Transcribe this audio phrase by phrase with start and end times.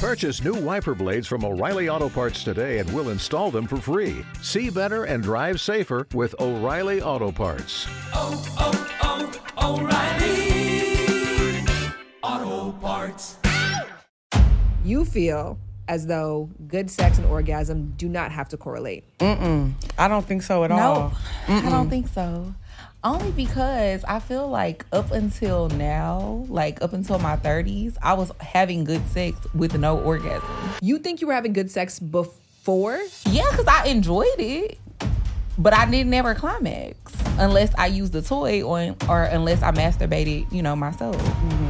[0.00, 4.24] Purchase new wiper blades from O'Reilly Auto Parts today and we'll install them for free.
[4.40, 7.86] See better and drive safer with O'Reilly Auto Parts.
[8.14, 11.66] oh, oh, oh O'Reilly
[12.22, 13.36] Auto Parts.
[14.86, 19.04] You feel as though good sex and orgasm do not have to correlate.
[19.20, 21.12] I don't think so at No, all.
[21.48, 22.54] I don't think so.
[23.02, 28.30] Only because I feel like up until now, like up until my 30s, I was
[28.40, 30.46] having good sex with no orgasm.
[30.82, 33.00] You think you were having good sex before?
[33.24, 34.78] Yeah, because I enjoyed it,
[35.60, 40.50] but I didn't ever climax unless I used the toy on or unless I masturbated,
[40.50, 41.20] you know, myself.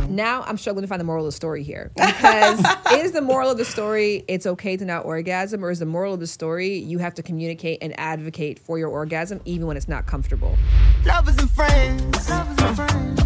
[0.09, 1.91] Now I'm struggling to find the moral of the story here.
[1.97, 5.87] Because is the moral of the story it's okay to not orgasm, or is the
[5.87, 9.77] moral of the story you have to communicate and advocate for your orgasm even when
[9.77, 10.57] it's not comfortable?
[11.05, 12.31] Lovers and friends.
[12.31, 13.21] Lovers and friends.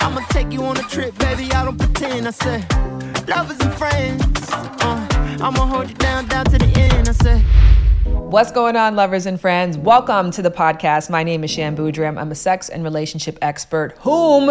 [0.00, 1.50] I'ma take you on a trip, baby.
[1.52, 2.28] I don't pretend.
[2.28, 4.50] I said, lovers and friends.
[4.52, 5.08] Uh,
[5.40, 7.08] I'ma hold you down, down to the end.
[7.08, 7.81] I said.
[8.04, 9.78] What's going on, lovers and friends?
[9.78, 11.08] Welcome to the podcast.
[11.08, 12.18] My name is Shan Boodram.
[12.18, 14.50] I'm a sex and relationship expert, whom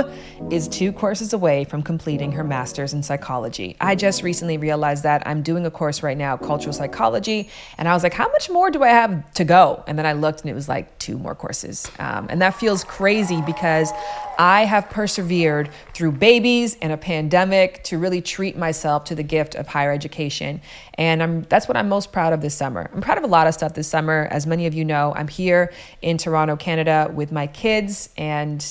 [0.49, 3.75] is two courses away from completing her master's in psychology.
[3.81, 7.93] I just recently realized that I'm doing a course right now, cultural psychology, and I
[7.93, 9.83] was like, how much more do I have to go?
[9.85, 11.91] And then I looked and it was like two more courses.
[11.99, 13.91] Um, and that feels crazy because
[14.39, 19.55] I have persevered through babies and a pandemic to really treat myself to the gift
[19.55, 20.61] of higher education.
[21.01, 22.87] And I'm, that's what I'm most proud of this summer.
[22.93, 24.27] I'm proud of a lot of stuff this summer.
[24.29, 28.63] As many of you know, I'm here in Toronto, Canada with my kids, and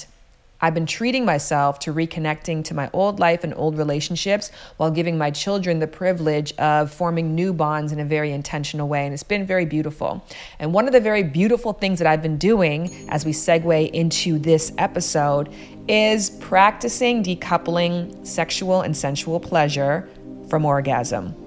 [0.61, 5.19] I've been treating myself to reconnecting to my old life and old relationships while giving
[5.19, 9.06] my children the privilege of forming new bonds in a very intentional way.
[9.06, 10.25] And it's been very beautiful.
[10.61, 14.39] And one of the very beautiful things that I've been doing as we segue into
[14.39, 15.53] this episode
[15.89, 20.09] is practicing decoupling sexual and sensual pleasure
[20.48, 21.39] from orgasm.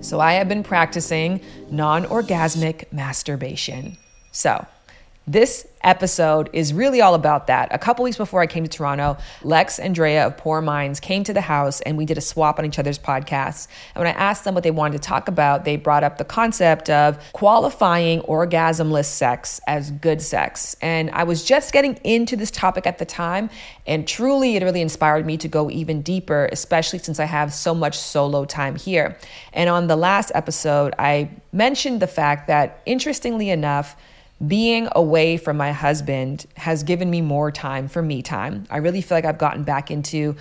[0.00, 3.96] So I have been practicing non orgasmic masturbation.
[4.32, 4.66] So,
[5.26, 7.68] this episode is really all about that.
[7.72, 11.24] A couple weeks before I came to Toronto, Lex and Drea of Pour Minds came
[11.24, 13.68] to the house and we did a swap on each other's podcasts.
[13.94, 16.24] And when I asked them what they wanted to talk about, they brought up the
[16.24, 20.76] concept of qualifying orgasmless sex as good sex.
[20.80, 23.50] And I was just getting into this topic at the time,
[23.86, 27.74] and truly it really inspired me to go even deeper, especially since I have so
[27.74, 29.16] much solo time here.
[29.52, 33.96] And on the last episode, I mentioned the fact that interestingly enough,
[34.46, 38.64] being away from my husband has given me more time for me time.
[38.70, 40.36] I really feel like I've gotten back into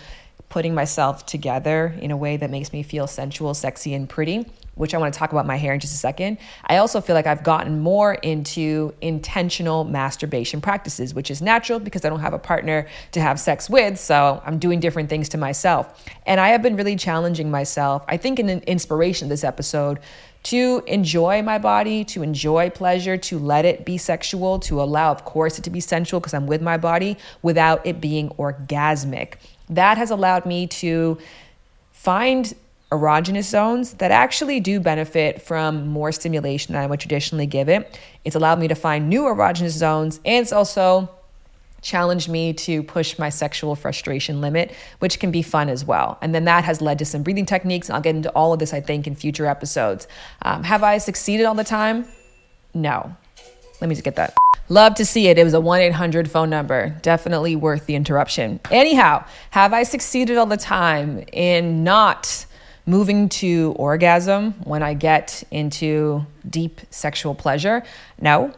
[0.49, 4.93] putting myself together in a way that makes me feel sensual, sexy, and pretty, which
[4.93, 6.37] I want to talk about my hair in just a second.
[6.65, 12.05] I also feel like I've gotten more into intentional masturbation practices, which is natural because
[12.05, 13.99] I don't have a partner to have sex with.
[13.99, 16.05] So I'm doing different things to myself.
[16.25, 18.05] And I have been really challenging myself.
[18.07, 19.99] I think, in an inspiration this episode,
[20.43, 25.25] to enjoy my body, to enjoy pleasure, to let it be sexual, to allow, of
[25.25, 29.33] course, it to be sensual because I'm with my body without it being orgasmic.
[29.69, 31.17] That has allowed me to
[31.91, 32.53] find
[32.91, 37.99] erogenous zones that actually do benefit from more stimulation than I would traditionally give it.
[38.23, 41.09] It's allowed me to find new erogenous zones, and it's also
[41.87, 46.17] challenged me to push my sexual frustration limit, which can be fun as well.
[46.21, 47.89] And then that has led to some breathing techniques.
[47.89, 50.07] I'll get into all of this, I think, in future episodes.
[50.41, 52.05] Um, have I succeeded all the time?
[52.73, 53.15] No.
[53.79, 54.35] Let me just get that.
[54.69, 55.39] Love to see it.
[55.39, 56.89] It was a 1 800 phone number.
[57.01, 58.59] Definitely worth the interruption.
[58.69, 62.45] Anyhow, have I succeeded all the time in not
[62.85, 67.83] moving to orgasm when I get into deep sexual pleasure?
[68.19, 68.53] No,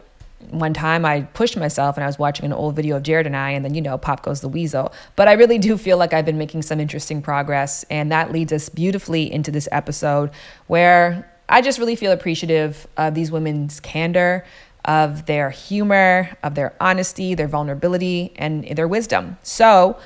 [0.50, 3.36] one time I pushed myself and I was watching an old video of Jared and
[3.36, 4.94] I, and then, you know, pop goes the weasel.
[5.16, 7.84] But I really do feel like I've been making some interesting progress.
[7.90, 10.32] And that leads us beautifully into this episode
[10.68, 14.46] where I just really feel appreciative of these women's candor,
[14.86, 19.38] of their humor, of their honesty, their vulnerability, and their wisdom.
[19.44, 20.00] So,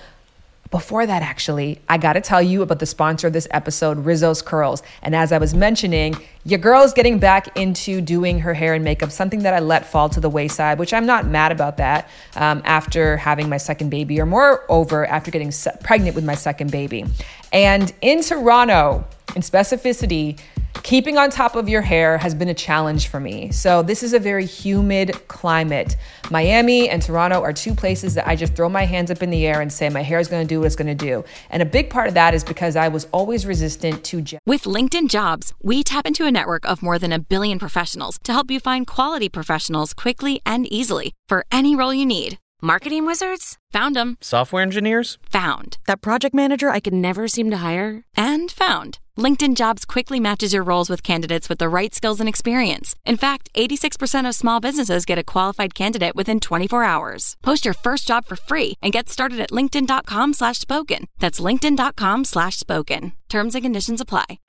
[0.73, 4.81] before that, actually, I gotta tell you about the sponsor of this episode, Rizos Curls.
[5.03, 6.15] And as I was mentioning,
[6.45, 10.09] your girl's getting back into doing her hair and makeup, something that I let fall
[10.09, 14.19] to the wayside, which I'm not mad about that um, after having my second baby,
[14.19, 15.53] or moreover, after getting
[15.83, 17.05] pregnant with my second baby.
[17.51, 19.05] And in Toronto,
[19.35, 20.39] in specificity,
[20.81, 23.51] keeping on top of your hair has been a challenge for me.
[23.51, 25.95] So, this is a very humid climate.
[26.31, 29.45] Miami and Toronto are two places that I just throw my hands up in the
[29.45, 31.23] air and say, my hair is gonna do what it's gonna do.
[31.49, 34.39] And a big part of that is because I was always resistant to gel.
[34.45, 38.33] With LinkedIn Jobs, we tap into a network of more than a billion professionals to
[38.33, 42.39] help you find quality professionals quickly and easily for any role you need.
[42.61, 43.57] Marketing wizards?
[43.71, 44.17] Found them.
[44.21, 45.17] Software engineers?
[45.31, 45.77] Found.
[45.85, 48.05] That project manager I could never seem to hire?
[48.15, 48.99] And found.
[49.15, 52.95] LinkedIn Jobs quickly matches your roles with candidates with the right skills and experience.
[53.05, 57.37] In fact, 86% of small businesses get a qualified candidate within 24 hours.
[57.43, 61.05] Post your first job for free and get started at linkedin.com slash spoken.
[61.19, 63.13] That's linkedin.com slash spoken.
[63.29, 64.39] Terms and conditions apply.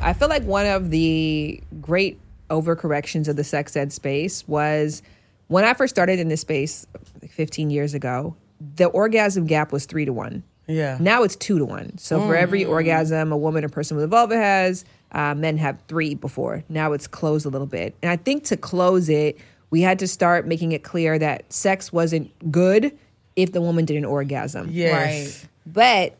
[0.00, 2.18] I feel like one of the great
[2.50, 5.02] overcorrections of the sex ed space was
[5.46, 6.84] when I first started in this space
[7.28, 8.34] 15 years ago,
[8.74, 10.42] the orgasm gap was three to one.
[10.66, 10.96] Yeah.
[11.00, 11.98] Now it's two to one.
[11.98, 15.78] So for every orgasm a woman or person with a vulva has, uh, men have
[15.88, 16.64] three before.
[16.68, 17.94] Now it's closed a little bit.
[18.02, 19.38] And I think to close it,
[19.70, 22.96] we had to start making it clear that sex wasn't good
[23.36, 24.68] if the woman did an orgasm.
[24.70, 25.46] Yes.
[25.66, 26.16] But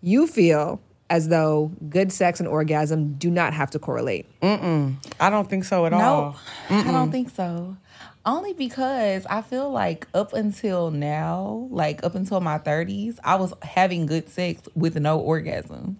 [0.00, 0.80] you feel
[1.10, 4.26] as though good sex and orgasm do not have to correlate.
[4.42, 6.36] I don't think so at No, all.
[6.70, 7.76] I don't think so.
[8.24, 13.52] Only because I feel like up until now, like up until my 30s, I was
[13.62, 15.98] having good sex with no orgasm.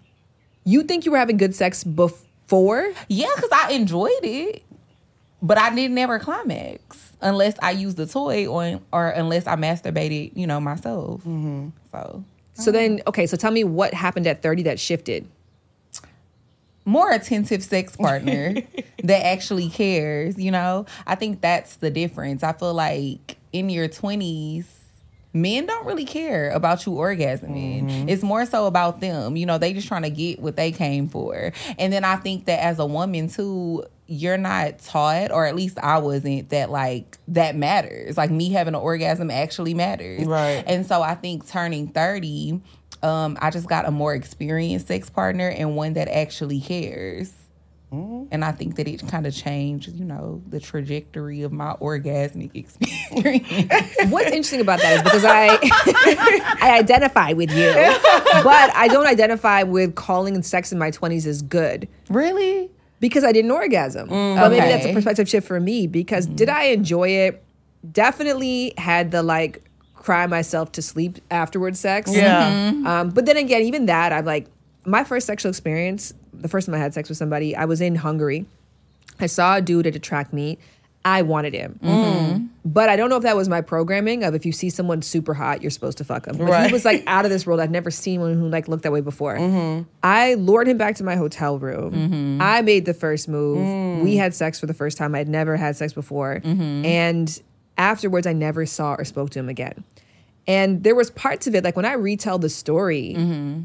[0.64, 2.92] You think you were having good sex before?
[3.08, 4.62] Yeah, because I enjoyed it,
[5.42, 10.36] but I didn't ever climax unless I used the toy or, or unless I masturbated,
[10.36, 11.22] you know, myself.
[11.22, 11.70] Mm-hmm.
[11.90, 15.26] So So then, okay, so tell me what happened at 30 that shifted.
[16.84, 18.55] More attentive sex partner
[19.02, 20.87] that actually cares, you know?
[21.06, 22.43] I think that's the difference.
[22.43, 24.67] I feel like in your 20s,
[25.34, 27.84] men don't really care about you orgasming.
[27.84, 28.08] Mm-hmm.
[28.08, 29.37] It's more so about them.
[29.37, 31.52] You know, they just trying to get what they came for.
[31.79, 35.78] And then I think that as a woman too, you're not taught, or at least
[35.78, 38.17] I wasn't, that like that matters.
[38.17, 40.26] Like me having an orgasm actually matters.
[40.26, 40.62] Right.
[40.67, 42.61] And so I think turning 30,
[43.02, 47.32] um, I just got a more experienced sex partner and one that actually cares.
[47.93, 48.28] Mm-hmm.
[48.31, 52.54] And I think that it kind of changed, you know, the trajectory of my orgasmic
[52.54, 53.96] experience.
[54.10, 55.58] What's interesting about that is because I
[56.62, 57.70] I identify with you,
[58.43, 62.70] but I don't identify with calling sex in my 20s as good really?
[62.99, 64.08] because I didn't orgasm.
[64.08, 64.37] Mm.
[64.37, 66.56] but maybe that's a perspective shift for me because did mm-hmm.
[66.56, 67.44] I enjoy it?
[67.90, 69.69] Definitely had the like
[70.02, 72.12] cry myself to sleep afterwards sex.
[72.12, 72.50] Yeah.
[72.50, 72.87] Mm-hmm.
[72.87, 74.49] Um, but then again, even that, I'm like,
[74.84, 77.94] my first sexual experience, the first time I had sex with somebody, I was in
[77.94, 78.46] Hungary.
[79.20, 80.58] I saw a dude at a track meet.
[81.04, 81.78] I wanted him.
[81.82, 82.46] Mm-hmm.
[82.64, 85.34] But I don't know if that was my programming of if you see someone super
[85.34, 86.37] hot, you're supposed to fuck him.
[86.37, 86.66] But Right.
[86.66, 87.60] he was like out of this world.
[87.60, 89.37] I'd never seen one who like looked that way before.
[89.37, 89.88] Mm-hmm.
[90.02, 92.40] I lured him back to my hotel room.
[92.40, 93.58] I made the first move.
[94.02, 94.16] We mm.
[94.16, 95.14] had sex for the first time.
[95.14, 96.40] I'd never had sex before.
[96.44, 97.43] And
[97.78, 99.84] afterwards, I never saw or spoke to him again.
[100.46, 103.14] And there was parts of it, like when I retell the story,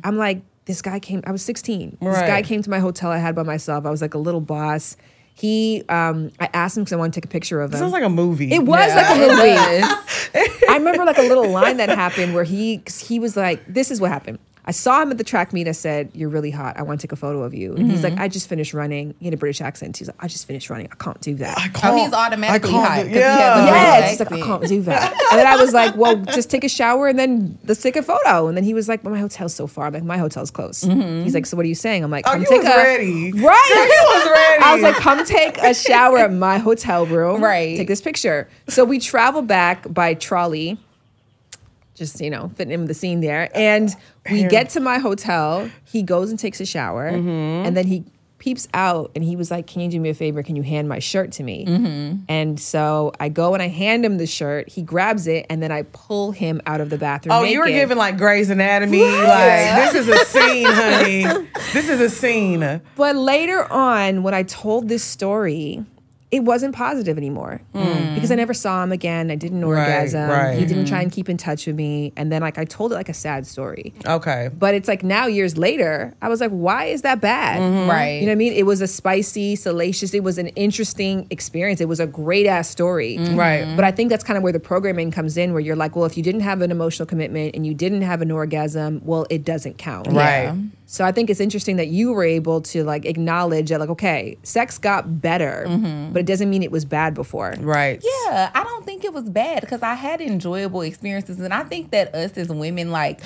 [0.04, 1.98] I'm like, this guy came, I was 16.
[2.02, 3.86] This guy came to my hotel I had by myself.
[3.86, 4.98] I was like a little boss.
[5.34, 7.80] He, um, I asked him because I wanted to take a picture of him.
[7.80, 8.52] Sounds like a movie.
[8.52, 10.56] It was like a movie.
[10.70, 14.02] I remember like a little line that happened where he he was like, "This is
[14.02, 15.68] what happened." I saw him at the track meet.
[15.68, 16.78] I said, "You're really hot.
[16.78, 18.22] I want to take a photo of you." And he's like, mm-hmm.
[18.22, 19.96] "I just finished running." He had a British accent.
[19.98, 20.90] He's like, "I just finished running.
[20.92, 23.04] I can't do that." I Oh, can't- he's automatically I can't hot.
[23.04, 23.66] do- he has a Yeah.
[23.66, 25.14] Yes, he's like, I can't do that.
[25.32, 28.04] And then I was like, well, just take a shower and then let's take a
[28.04, 28.48] photo.
[28.48, 29.88] And then he was like, well, my hotel's so far.
[29.88, 30.84] I'm like, my hotel's close.
[30.84, 31.24] Mm-hmm.
[31.24, 32.04] He's like, so what are you saying?
[32.04, 33.32] I'm like, Oh, come you take was a ready.
[33.34, 33.34] right.
[33.34, 34.64] He was ready.
[34.64, 37.42] I was like, come take a shower at my hotel room.
[37.44, 37.78] Right.
[37.78, 38.50] Take this picture.
[38.68, 40.78] So we travel back by trolley.
[41.98, 43.90] Just you know, fitting in the scene there, and
[44.30, 45.68] we get to my hotel.
[45.84, 47.66] He goes and takes a shower, mm-hmm.
[47.66, 48.04] and then he
[48.38, 50.44] peeps out, and he was like, "Can you do me a favor?
[50.44, 52.20] Can you hand my shirt to me?" Mm-hmm.
[52.30, 54.70] And so I go and I hand him the shirt.
[54.70, 57.34] He grabs it, and then I pull him out of the bathroom.
[57.34, 59.02] Oh, you were giving like Grey's Anatomy.
[59.02, 61.24] Like, this is a scene, honey.
[61.74, 62.80] This is a scene.
[62.96, 65.84] But later on, when I told this story,
[66.30, 68.14] it wasn't positive anymore mm.
[68.16, 69.32] because I never saw him again.
[69.32, 70.30] I didn't orgasm.
[70.30, 70.58] right.
[70.58, 70.90] He didn't mm-hmm.
[70.90, 72.12] try and keep in touch with me.
[72.18, 73.94] And then, like, I told it like a sad story.
[74.06, 74.50] Okay.
[74.54, 77.60] But it's like now, years later, I was like, why is that bad?
[77.88, 78.20] Right.
[78.20, 78.54] You know what I mean?
[78.54, 81.80] It was a spicy, salacious, it was an interesting experience.
[81.80, 83.18] It was a great ass story.
[83.18, 83.36] Mm-hmm.
[83.38, 83.76] Right.
[83.78, 86.06] But I think that's kind of where the programming comes in, where you're like, well,
[86.06, 89.46] if you didn't have an emotional commitment and you didn't have an orgasm, well, it
[89.46, 90.08] doesn't count.
[90.08, 90.54] Right.
[90.90, 94.38] So I think it's interesting that you were able to like acknowledge that, like, okay,
[94.44, 96.14] sex got better, mm-hmm.
[96.14, 97.54] but it doesn't mean it was bad before.
[97.60, 98.02] Right.
[98.02, 101.92] Yeah, I don't think it was bad because I had enjoyable experiences, and I think
[101.92, 103.20] that us as women, like,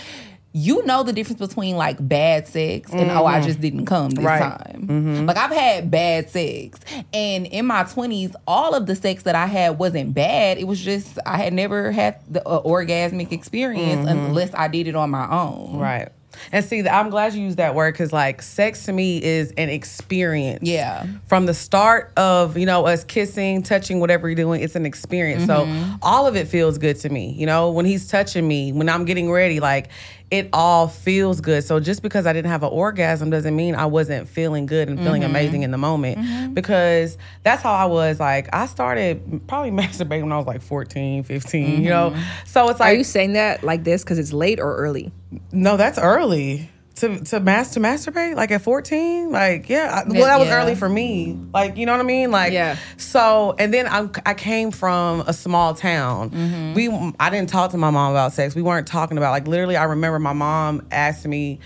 [0.54, 3.48] you know the difference between like bad sex and oh, I mm-hmm.
[3.48, 4.40] just didn't come this Right.
[4.40, 4.88] time.
[4.88, 5.26] Mm-hmm.
[5.26, 6.80] Like I've had bad sex,
[7.14, 10.58] and in my twenties, all of the sex that I had wasn't bad.
[10.58, 14.96] It was just I had never had the uh, orgasmic experience unless I did it
[14.96, 15.78] on my own.
[15.78, 16.10] Right.
[16.52, 19.70] And see, I'm glad you used that word because, like, sex to me is an
[19.70, 20.64] experience.
[20.64, 21.06] Yeah.
[21.28, 25.46] From the start of, you know, us kissing, touching, whatever you're doing, it's an experience.
[25.46, 25.96] So mm-hmm.
[26.02, 27.32] all of it feels good to me.
[27.32, 29.90] You know, when he's touching me, when I'm getting ready, like,
[30.32, 31.64] it all feels good.
[31.64, 34.98] So just because I didn't have an orgasm doesn't mean I wasn't feeling good and
[34.98, 35.30] feeling Mm-hmm.
[35.30, 36.56] amazing in the moment.
[36.56, 38.20] Because that's how I was.
[38.20, 42.16] Like I started probably masturbating when I was like 14, 15, you know?
[42.46, 42.82] So it's Mm-hmm.
[42.84, 45.12] Are you saying that like this because it's late or early?
[45.52, 46.70] no, that's early.
[47.02, 48.36] To to mas to masturbate?
[48.36, 50.62] Like at 14 like yeah I, well that was Yeah.
[50.62, 51.38] early for me.
[51.54, 52.32] Like you know what I mean?
[52.32, 52.78] Like Yeah.
[52.98, 56.30] so and then I I came from a small town.
[56.32, 56.74] Mm-hmm.
[56.74, 58.56] we I didn't talk to my mom about sex.
[58.56, 61.60] We weren't talking about like literally I remember my mom asked me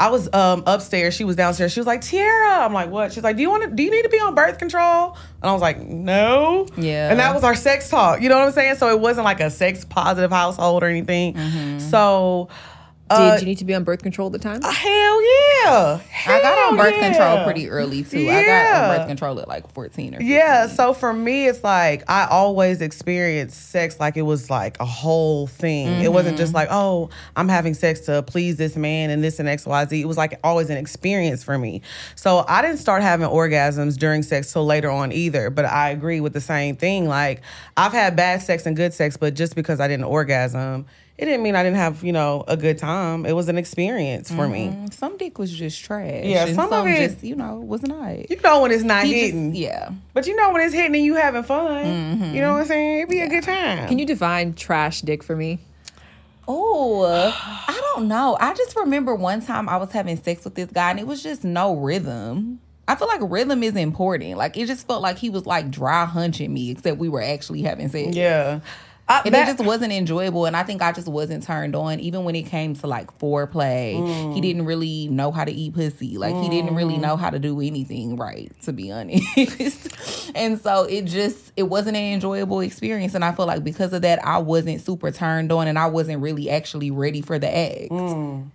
[0.00, 1.14] I was um, upstairs.
[1.14, 1.72] She was downstairs.
[1.72, 2.64] She was like Tiara.
[2.64, 3.12] I'm like what?
[3.12, 5.16] She's like do you want to do you need to be on birth control?
[5.42, 6.66] And I was like no.
[6.76, 7.10] Yeah.
[7.10, 8.22] and that was our sex talk.
[8.22, 8.76] You know what I'm saying?
[8.76, 11.34] So it wasn't like a sex positive household or anything.
[11.34, 11.78] Mm-hmm.
[11.90, 12.48] so
[13.10, 14.60] Did uh, you need to be on birth control at the time?
[14.60, 16.00] Hell yeah.
[16.26, 17.08] I got on birth yeah.
[17.08, 18.28] control pretty early too.
[18.28, 20.26] I got on birth control at like 14 or 15.
[20.26, 24.84] Yeah, so for me, it's like I always experienced sex like it was like a
[24.84, 26.02] whole thing.
[26.02, 29.48] It wasn't just like, oh, I'm having sex to please this man and this and
[29.48, 30.00] XYZ.
[30.00, 31.80] It was like always an experience for me.
[32.14, 35.48] So I didn't start having orgasms during sex till later on either.
[35.48, 37.08] But I agree with the same thing.
[37.08, 37.40] Like
[37.76, 40.86] I've had bad sex and good sex, but just because I didn't orgasm,
[41.18, 43.26] it didn't mean I didn't have, you know, a good time.
[43.26, 44.68] It was an experience for me.
[44.68, 44.86] Mm-hmm.
[44.92, 46.24] Some dick was just trash.
[46.24, 48.30] Yeah, and some of it- just, you know, was not.
[48.30, 49.54] You know when it's not He just- hitting.
[49.56, 49.90] yeah.
[50.14, 51.84] But you know when it's hitting and you having fun.
[51.84, 52.34] Mm-hmm.
[52.34, 52.98] You know what I'm saying?
[52.98, 53.88] It'd be a good time.
[53.88, 55.58] Can you define trash dick for me?
[56.46, 57.04] Oh,
[57.66, 58.36] I don't know.
[58.40, 61.22] I just remember one time I was having sex with this guy and it was
[61.22, 62.60] just no rhythm.
[62.86, 64.38] I feel like rhythm is important.
[64.38, 67.60] Like it just felt like he was like dry hunching me, except we were actually
[67.62, 68.16] having sex.
[68.16, 68.60] Yeah.
[69.10, 70.44] I, And that- it just wasn't enjoyable.
[70.44, 71.98] And I think I just wasn't turned on.
[72.00, 74.34] Even when it came to like foreplay, Mm.
[74.34, 76.18] he didn't really know how to eat pussy.
[76.18, 80.30] Like he didn't really know how to do anything right, to be honest.
[80.34, 83.14] and so it just, it wasn't an enjoyable experience.
[83.14, 86.20] And I feel like because of that, I wasn't super turned on and I wasn't
[86.20, 87.90] really actually ready for the act.
[87.90, 88.48] Mm.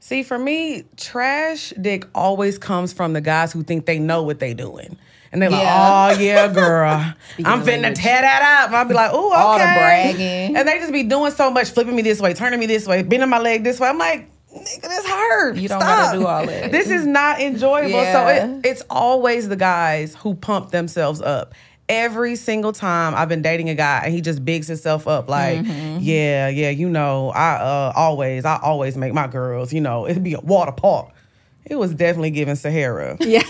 [0.00, 4.38] See, for me, trash dick always comes from the guys who think they know what
[4.40, 4.98] they're doing.
[5.32, 6.10] And they're like, Yeah.
[6.16, 6.90] oh, yeah, girl.
[7.44, 7.96] I'm finna language.
[7.98, 8.66] tear that up.
[8.68, 9.40] And I'll be like, oh, okay.
[9.42, 10.56] All the bragging.
[10.56, 13.02] And they just be doing so much, flipping me this way, turning me this way,
[13.02, 13.88] bending my leg this way.
[13.88, 15.56] I'm like, nigga, this hurt.
[15.56, 16.04] You don't Stop.
[16.12, 16.70] gotta do all that.
[16.72, 18.02] This is not enjoyable.
[18.12, 21.54] So it, it's always the guys who pump themselves up.
[21.88, 25.58] Every single time I've been dating a guy and he just bigs himself up like,
[25.60, 25.98] Mm-hmm.
[26.00, 30.22] yeah, yeah, you know, I uh, always, I always make my girls, you know, it'd
[30.22, 31.08] be a water park.
[31.64, 33.16] It was definitely giving Sahara.
[33.20, 33.42] Yeah.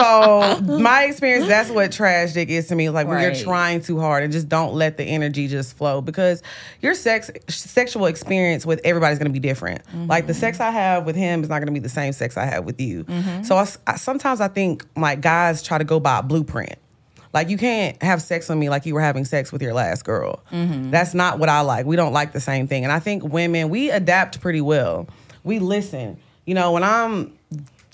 [0.00, 2.88] So my experience, that's what trash dick is to me.
[2.90, 3.36] Like when Right.
[3.36, 6.42] you're trying too hard and just don't let the energy just flow because
[6.80, 9.82] your sex sexual experience with everybody's gonna be different.
[10.08, 10.68] Like the sex mm-hmm.
[10.68, 13.04] I have with him is not gonna be the same sex I have with you.
[13.04, 13.42] Mm-hmm.
[13.42, 16.76] So I, I- sometimes I think like guys try to go by a blueprint.
[17.32, 20.04] Like you can't have sex with me like you were having sex with your last
[20.04, 20.40] girl.
[20.50, 20.90] Mm-hmm.
[20.90, 21.86] That's not what I like.
[21.86, 22.82] We don't like the same thing.
[22.82, 25.06] And I think women we adapt pretty well.
[25.44, 26.18] We listen.
[26.44, 27.32] You know, when I'm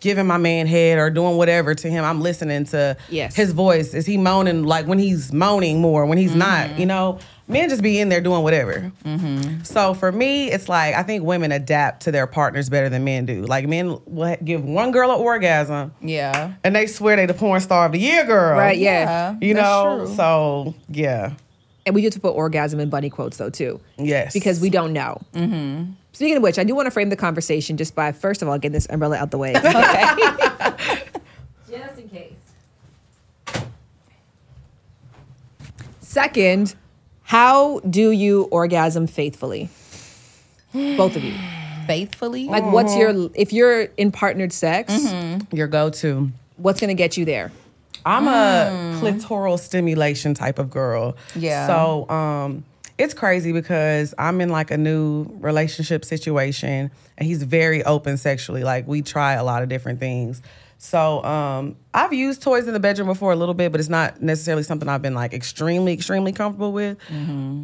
[0.07, 3.35] giving my man head or doing whatever to him, I'm listening to Yes.
[3.35, 3.93] his voice.
[3.93, 6.79] Is he moaning like when he's moaning more, when he's not?
[6.79, 8.93] You know, men just be in there doing whatever.
[9.65, 13.27] So for me, it's like I think women adapt to their partners better than men
[13.27, 13.43] do.
[13.43, 16.53] Like men will give one girl an orgasm Yeah.
[16.63, 18.57] and they swear they the porn star of the year girl.
[18.57, 19.35] Right, yeah.
[19.41, 20.15] You that's know, true.
[20.15, 21.33] so yeah,
[21.85, 23.81] And we do have to put orgasm in bunny quotes though too.
[23.99, 25.21] yes, Because we don't know.
[25.35, 25.93] Mm-hmm.
[26.17, 28.57] Speaking of which, I do want to frame the conversation just by first of all
[28.57, 29.53] getting this umbrella out the way.
[29.67, 31.03] Okay.
[31.69, 32.33] just in case.
[36.01, 36.75] Second,
[37.23, 39.69] how do you orgasm faithfully?
[40.73, 41.35] Both of you.
[41.87, 42.47] Faithfully.
[42.47, 44.95] Like, what's your if you're in partnered sex?
[45.53, 46.31] your go-to.
[46.57, 47.53] What's going to get you there?
[48.07, 51.15] I'm a clitoral stimulation type of girl.
[51.35, 51.67] Yeah.
[51.67, 52.65] So um
[52.99, 58.65] it's crazy because I'm in like a new relationship situation and he's very open sexually.
[58.65, 60.41] Like we try a lot of different things.
[60.79, 64.23] So um I've used toys in the bedroom before a little bit, but it's not
[64.23, 66.99] necessarily something I've been like extremely, extremely comfortable with.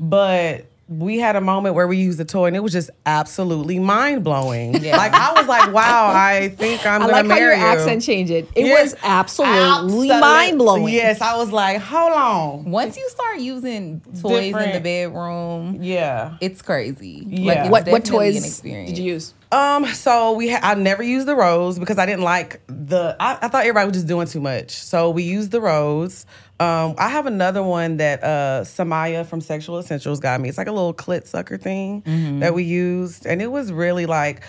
[0.08, 3.78] But we had a moment where we used the toy and it was just absolutely
[3.78, 4.74] mind blowing.
[4.82, 4.96] Yeah.
[4.96, 7.62] Like I was like, wow, I think I'm I gonna like how marry your you.
[7.62, 8.48] accent changed it.
[8.54, 8.82] It Yeah.
[8.82, 10.92] was absolutely Absolute- mind blowing.
[10.92, 12.64] Yes, I was like, hold on.
[12.70, 16.36] Once you start using toys in the bedroom, Yeah.
[16.40, 17.24] it's crazy.
[17.26, 17.46] Yeah.
[17.48, 19.34] Like, it's What what toys did you use?
[19.50, 23.38] Um, so we ha- I never used the rose because I didn't like the I,
[23.42, 24.70] I thought everybody was just doing too much.
[24.72, 26.26] So we used the rose.
[26.62, 30.48] Um, I have another one that uh Samaya from Sexual Essentials got me.
[30.48, 32.02] It's like a little clit sucker thing
[32.40, 33.26] that we used.
[33.26, 34.44] And it was really like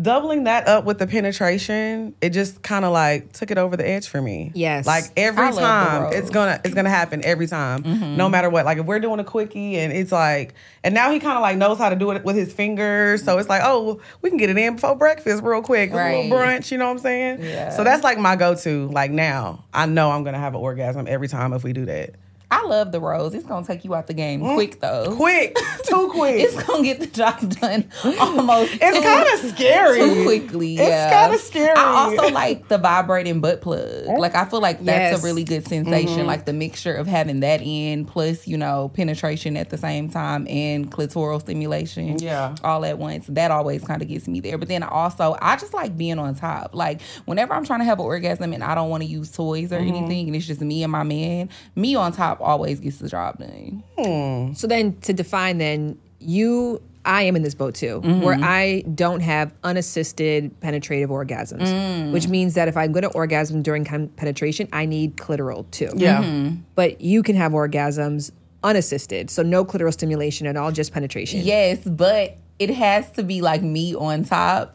[0.00, 3.88] doubling that up with the penetration, it just kind of like took it over the
[3.88, 4.50] edge for me.
[4.54, 4.86] Yes.
[4.86, 8.64] like every I time it's gonna it's gonna happen every time, no matter what.
[8.64, 11.56] Like if we're doing a quickie and it's like, and now he kind of like
[11.56, 14.50] knows how to do it with his fingers, so it's like, oh, we can get
[14.50, 16.72] it in before breakfast real quick, a little brunch.
[16.72, 17.42] You know what I'm saying?
[17.42, 17.70] Yeah.
[17.70, 18.88] So that's like my go to.
[18.88, 22.14] Like now, I know I'm gonna have an orgasm every time if we do that.
[22.50, 23.34] I love the rose.
[23.34, 25.06] It's gonna take you out the game quick though.
[25.08, 25.16] Mm.
[25.16, 26.36] Quick, too quick.
[26.40, 28.72] It's gonna get the job done almost.
[28.80, 29.98] It's kind of scary.
[29.98, 30.74] too quickly.
[30.74, 31.22] It's yeah.
[31.24, 31.74] kinda scary.
[31.76, 34.06] I also like the vibrating butt plug.
[34.18, 35.22] Like I feel like that's Yes.
[35.22, 36.18] a really good sensation.
[36.18, 36.26] Mm-hmm.
[36.26, 40.46] Like the mixture of having that in plus you know penetration at the same time
[40.48, 42.18] and clitoral stimulation.
[42.18, 42.54] Yeah.
[42.62, 43.26] all at once.
[43.28, 44.58] That always kind of gets me there.
[44.58, 46.74] But then also I just like being on top.
[46.74, 49.72] Like whenever I'm trying to have an orgasm and I don't want to use toys
[49.72, 49.94] or Mm-hmm.
[49.96, 53.38] anything, and it's just me and my man, me on top always gets the job
[53.38, 54.54] done.
[54.54, 58.22] So then to define then, you I am in this boat too, Mm-hmm.
[58.22, 62.12] where I don't have unassisted penetrative orgasms, Mm.
[62.12, 65.90] which means that if I'm going to orgasm during con- penetration, I need clitoral too.
[65.96, 66.22] yeah.
[66.22, 66.56] Mm-hmm.
[66.74, 68.30] But you can have orgasms
[68.62, 71.40] unassisted, so no clitoral stimulation at all, just penetration.
[71.42, 74.74] Yes, but it has to be like me on top,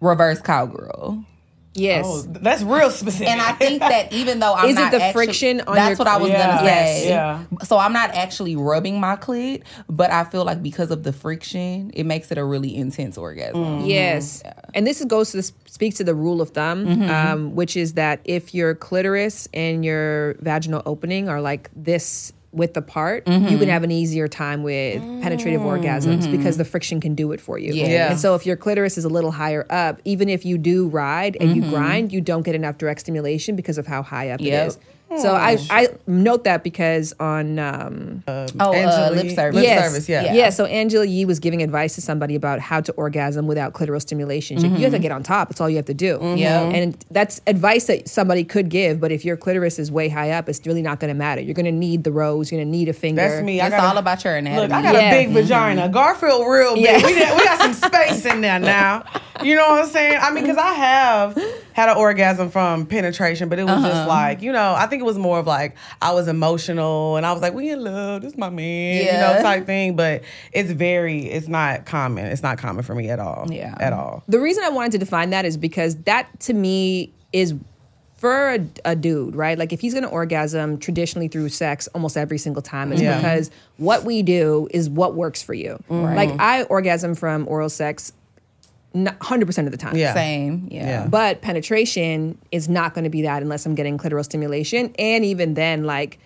[0.00, 1.24] reverse cowgirl.
[1.74, 2.04] Yes.
[2.08, 3.28] Oh, that's real specific.
[3.28, 5.96] And I think that even though I'm Is it the actually- friction on that's your-
[5.98, 6.56] what I was Yeah.
[6.56, 7.08] gonna Yes, say.
[7.08, 7.42] yeah.
[7.64, 11.92] So I'm not actually rubbing my clit, but I feel like because of the friction,
[11.94, 13.84] it makes it a really intense orgasm.
[13.86, 14.42] Yes.
[14.74, 17.10] And this goes to the, speaks to the rule of thumb, Mm-hmm.
[17.10, 22.76] um, which is that if your clitoris and your vaginal opening are like this width
[22.76, 23.58] apart, you Mm-hmm.
[23.58, 27.58] can have an easier time with penetrative orgasms because the friction can do it for
[27.58, 27.72] you.
[27.72, 28.10] Yeah.
[28.10, 31.36] And so if your clitoris is a little higher up, even if you do ride
[31.40, 31.62] and Mm-hmm.
[31.64, 34.62] you grind, you don't get enough direct stimulation because of how high up Yep.
[34.62, 34.78] it is.
[35.18, 39.60] So I, I note that because on um, Oh, uh, lip Yee- service.
[39.60, 40.32] Lip service, yeah.
[40.32, 40.50] Yeah.
[40.50, 44.56] So Angela Yee was giving advice to somebody about how to orgasm without clitoral stimulation.
[44.58, 45.50] She's like, You have to get on top.
[45.50, 46.18] It's all you have to do.
[46.36, 46.60] Yeah.
[46.62, 50.48] And that's advice that somebody could give, but if your clitoris is way high up,
[50.48, 51.40] it's really not going to matter.
[51.40, 52.52] You're going to need the rose.
[52.52, 53.20] You're going to need a finger.
[53.22, 53.60] That's me.
[53.60, 54.62] I It's got all about your anatomy.
[54.62, 55.10] Look, I got Yeah.
[55.10, 55.88] a big vagina.
[55.88, 56.84] Garfield real big.
[56.84, 57.04] Yeah.
[57.04, 59.04] We, got, we got some space in there now.
[59.42, 60.18] You know what I'm saying?
[60.20, 61.36] I mean, because I have
[61.72, 64.08] had an orgasm from penetration, but it was just uh-huh.
[64.08, 67.32] like, you know, I think it was more of like I was emotional and I
[67.32, 68.22] was like, we in love.
[68.22, 69.96] This is my man, you know, type thing.
[69.96, 70.22] But
[70.52, 72.26] it's very, it's not common.
[72.26, 73.46] It's not common for me at all.
[73.50, 73.74] Yeah.
[73.80, 74.22] At all.
[74.28, 77.54] The reason I wanted to define that is because that to me is
[78.20, 79.58] for a, a dude, right?
[79.58, 83.16] Like if he's going to orgasm traditionally through sex almost every single time, it's Yeah.
[83.16, 85.82] because what we do is what works for you.
[85.88, 86.14] Mm-hmm.
[86.16, 88.12] Like I orgasm from oral sex
[88.94, 89.96] n- 100% of the time.
[89.96, 90.14] Yeah.
[90.14, 90.68] Same.
[90.70, 90.86] Yeah.
[90.86, 91.06] Yeah.
[91.06, 94.94] But penetration is not going to be that unless I'm getting clitoral stimulation.
[94.98, 96.18] And even then, like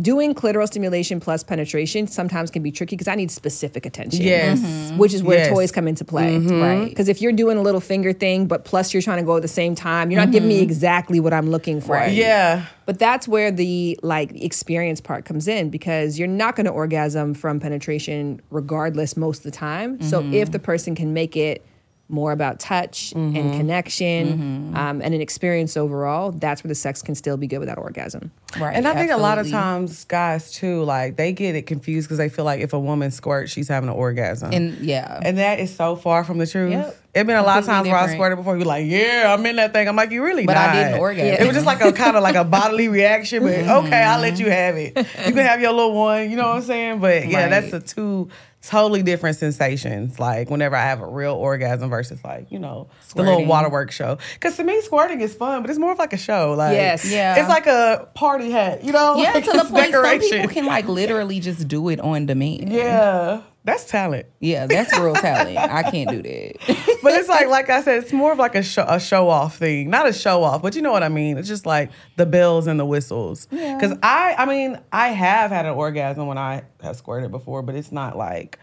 [0.00, 4.22] doing clitoral stimulation plus penetration sometimes can be tricky because I need specific attention.
[4.22, 4.60] Yes.
[4.60, 4.96] Mm-hmm.
[4.96, 5.48] Which is where Yes.
[5.48, 6.36] toys come into play.
[6.36, 6.60] Mm-hmm.
[6.60, 6.88] Right.
[6.88, 9.42] Because if you're doing a little finger thing, but plus you're trying to go at
[9.42, 10.62] the same time, you're not giving me mm-hmm.
[10.62, 11.92] exactly what I'm looking for.
[11.92, 12.12] Right.
[12.12, 12.66] Yeah.
[12.86, 17.34] But that's where the like experience part comes in because you're not going to orgasm
[17.34, 20.00] from penetration regardless most of the time.
[20.00, 21.66] So if the person can make it
[22.08, 23.56] more about touch and mm-hmm.
[23.56, 24.76] connection mm-hmm.
[24.76, 28.30] um, and an experience overall, that's where the sex can still be good without orgasm.
[28.58, 28.74] Right.
[28.74, 32.18] And I think a lot of times guys too, like they get it confused because
[32.18, 34.52] they feel like if a woman squirts, she's having an orgasm.
[34.52, 35.20] And yeah.
[35.22, 36.72] And that is so far from the truth.
[36.72, 36.98] Yep.
[37.14, 38.56] It's been a lot of Completely times where I squirted before.
[38.56, 39.88] You're like, yeah, I'm in that thing.
[39.88, 41.42] I'm like, you really But I didn't orgasm.
[41.42, 43.86] It was just like a kind of like a bodily reaction, but mm-hmm.
[43.86, 44.96] okay, I'll let you have it.
[44.96, 46.30] You can have your little one.
[46.30, 47.00] You know what I'm saying?
[47.00, 47.50] But yeah, Right.
[47.50, 48.28] that's the two
[48.62, 50.18] totally different sensations.
[50.18, 53.48] Like whenever I have a real orgasm versus like you know the little Squirting.
[53.48, 54.18] waterworks show.
[54.34, 56.54] Because to me, squirting is fun, but it's more of like a show.
[56.54, 57.10] Like Yes.
[57.10, 57.38] Yeah.
[57.40, 58.84] it's like a party hat.
[58.84, 59.16] You know?
[59.16, 62.72] yeah, Like, to the point some people can like literally just do it on demand.
[62.72, 64.26] Yeah, that's talent.
[64.40, 65.56] Yeah, that's real talent.
[65.56, 66.98] I can't do that.
[67.02, 69.58] but it's like like I said, it's more of like a show a show off
[69.58, 71.38] thing, not a show off, but you know what I mean.
[71.38, 73.46] It's just like the bells and the whistles.
[73.46, 77.74] Because I, I mean, I have had an orgasm when I have squirted before, but
[77.74, 78.58] it's not like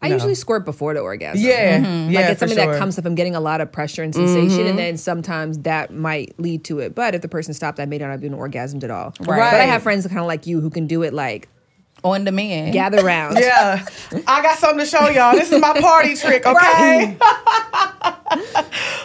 [0.00, 0.14] I No.
[0.14, 1.40] usually squirt before the orgasm.
[1.42, 1.78] yeah, yeah.
[1.80, 2.14] Mm-hmm.
[2.14, 2.64] like it's for something sure.
[2.64, 2.72] Mm-hmm.
[2.72, 5.92] that comes if I'm getting a lot of pressure and sensation, and then sometimes that
[5.92, 6.94] might lead to it.
[6.94, 9.12] But if the person stopped, I may not have been orgasmed at all.
[9.20, 9.38] Right.
[9.50, 11.48] But I have friends kind of like you who can do it like
[12.12, 12.72] on demand.
[12.72, 13.38] gather round.
[13.38, 13.84] Yeah,
[14.26, 15.32] I got something to show y'all.
[15.32, 17.16] This is my party trick, okay?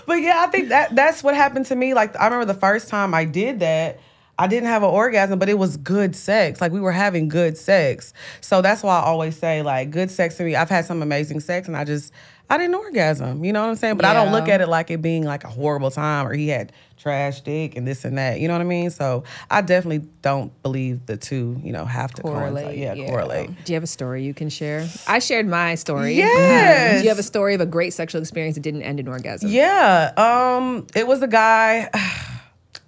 [0.06, 1.94] but yeah, I think that that's what happened to me.
[1.94, 4.00] Like I remember the first time I did that.
[4.40, 6.62] I didn't have an orgasm, but it was good sex.
[6.62, 8.12] Like we were having good sex.
[8.40, 10.56] So that's why I always say, like, good sex to me.
[10.56, 12.12] I've had some amazing sex, and I just,
[12.52, 13.46] I didn't orgasm.
[13.46, 13.96] You know what I'm saying?
[13.96, 16.50] But I don't look at it like it being like a horrible time or he
[16.50, 18.42] had trash dick and this and that.
[18.42, 18.90] You know what I mean?
[18.90, 22.78] So I definitely don't believe the two, you know, have to Correlate, coincide.
[22.80, 23.10] Yeah, yeah.
[23.10, 23.64] correlate.
[23.64, 24.86] Do you have a story you can share?
[25.08, 26.16] I shared my story.
[26.16, 26.96] Yes.
[26.96, 29.08] Um, do you have a story of a great sexual experience that didn't end in
[29.08, 29.50] orgasm?
[29.50, 30.12] Yeah.
[30.18, 31.90] Um, it was a guy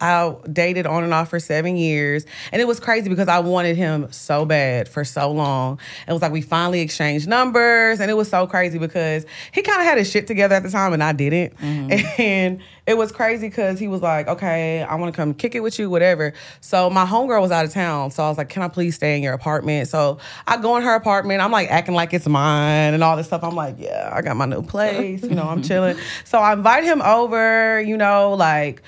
[0.04, 2.26] I dated on and off for seven years.
[2.52, 5.80] And it was crazy because I wanted him so bad for so long.
[6.06, 8.02] It was like we finally exchanged numbers.
[8.02, 10.70] And it was so crazy because he kind of had his shit together at the
[10.70, 11.58] time and I didn't.
[11.58, 12.04] Mm-hmm.
[12.24, 15.62] And it was crazy because he was like, okay, I want to come kick it
[15.62, 16.34] with you, whatever.
[16.60, 18.12] So my homegirl was out of town.
[18.12, 19.88] So I was like, can I please stay in your apartment?
[19.88, 21.42] So I go in her apartment.
[21.42, 23.44] I'm like acting like it's mine and all this stuff.
[23.44, 25.24] I'm like, yeah, I got my new place.
[25.24, 25.98] You know, I'm chilling.
[26.26, 28.84] So I invite him over, you know, like,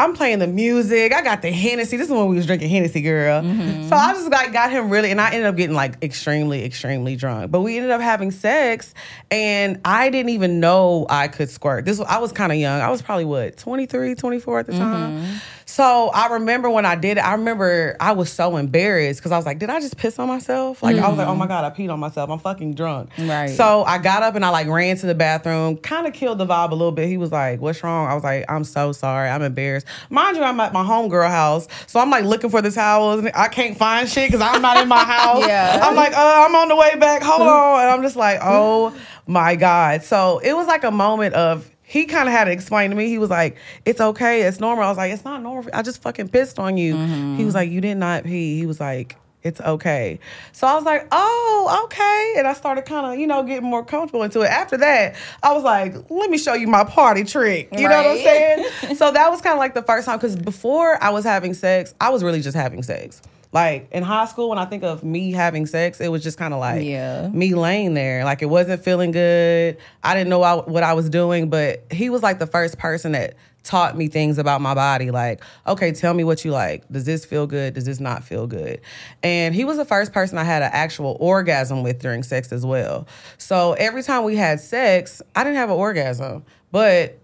[0.00, 1.12] I'm playing the music.
[1.12, 1.98] I got the Hennessy.
[1.98, 3.42] This is when we was drinking Hennessy, girl.
[3.42, 3.86] Mm-hmm.
[3.86, 7.16] So I just like got him really, and I ended up getting like extremely, extremely
[7.16, 7.50] drunk.
[7.50, 8.94] But we ended up having sex,
[9.30, 11.84] and I didn't even know I could squirt.
[11.84, 12.80] This was, I was kind of young.
[12.80, 14.80] I was probably what 23, 24 at the mm-hmm.
[14.80, 15.40] time.
[15.70, 17.20] So I remember when I did it.
[17.24, 20.26] I remember I was so embarrassed because I was like, "Did I just piss on
[20.26, 22.28] myself?" Like I was like, "Oh my god, I peed on myself.
[22.28, 23.50] I'm fucking drunk." Right.
[23.50, 26.46] So I got up and I like ran to the bathroom, kind of killed the
[26.46, 27.06] vibe a little bit.
[27.08, 28.08] He was like, What's wrong?
[28.08, 29.28] I was like, I'm so sorry.
[29.28, 29.86] I'm embarrassed.
[30.10, 31.68] Mind you, I'm at my homegirl house.
[31.86, 34.76] So I'm like looking for the towels and I can't find shit because I'm not
[34.78, 35.44] in my house.
[35.50, 35.80] Yeah.
[35.82, 37.22] I'm like, uh, I'm on the way back.
[37.22, 37.80] Hold on.
[37.80, 38.92] And I'm just like, Oh
[39.26, 40.02] my God.
[40.02, 43.08] So it was like a moment of, he kind of had to explain to me.
[43.08, 45.68] He was like, "It's okay, it's normal." I was like, "It's not normal.
[45.74, 47.36] I just fucking pissed on you." Mm-hmm.
[47.36, 50.20] He was like, "You did not pee." He was like, "It's okay."
[50.52, 53.84] So I was like, "Oh, okay." And I started kind of, you know, getting more
[53.84, 54.50] comfortable into it.
[54.50, 58.06] After that, I was like, "Let me show you my party trick." You know what
[58.06, 58.94] I'm saying?
[58.94, 61.92] so that was kind of like the first time because before I was having sex,
[62.00, 63.20] I was really just having sex.
[63.52, 66.54] Like in high school, when I think of me having sex, it was just kind
[66.54, 67.28] of like Yeah.
[67.28, 68.24] me laying there.
[68.24, 69.76] Like it wasn't feeling good.
[70.04, 73.12] I didn't know I, what I was doing, but he was like the first person
[73.12, 73.34] that
[73.64, 75.10] taught me things about my body.
[75.10, 76.88] Like, okay, tell me what you like.
[76.92, 77.74] Does this feel good?
[77.74, 78.80] Does this not feel good?
[79.22, 82.64] And he was the first person I had an actual orgasm with during sex as
[82.64, 83.08] well.
[83.36, 87.18] So every time we had sex, I didn't have an orgasm, but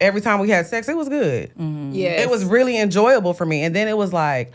[0.00, 1.50] every time we had sex, it was good.
[1.50, 1.92] Mm-hmm.
[1.92, 2.22] Yes.
[2.22, 3.62] It was really enjoyable for me.
[3.62, 4.52] And then it was like,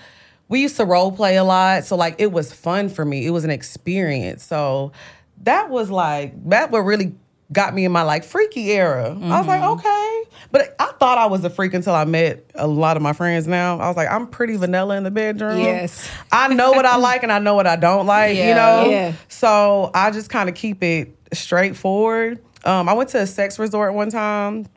[0.50, 1.86] we used to role play a lot.
[1.86, 3.26] So like it was fun for me.
[3.26, 4.44] It was an experience.
[4.44, 4.92] So
[5.44, 7.16] that was like that what really
[7.52, 9.18] got me in my like freaky era.
[9.20, 10.24] I was like, okay.
[10.52, 13.48] But I thought I was a freak until I met a lot of my friends
[13.48, 13.80] now.
[13.80, 15.60] I was like, I'm pretty vanilla in the bedroom.
[15.60, 16.10] Yes.
[16.32, 18.88] I know what I like and I know what I don't like, you know?
[18.90, 19.14] Yeah.
[19.30, 22.40] So I just kind of keep it straightforward.
[22.66, 24.68] Um, I went to a sex resort one time.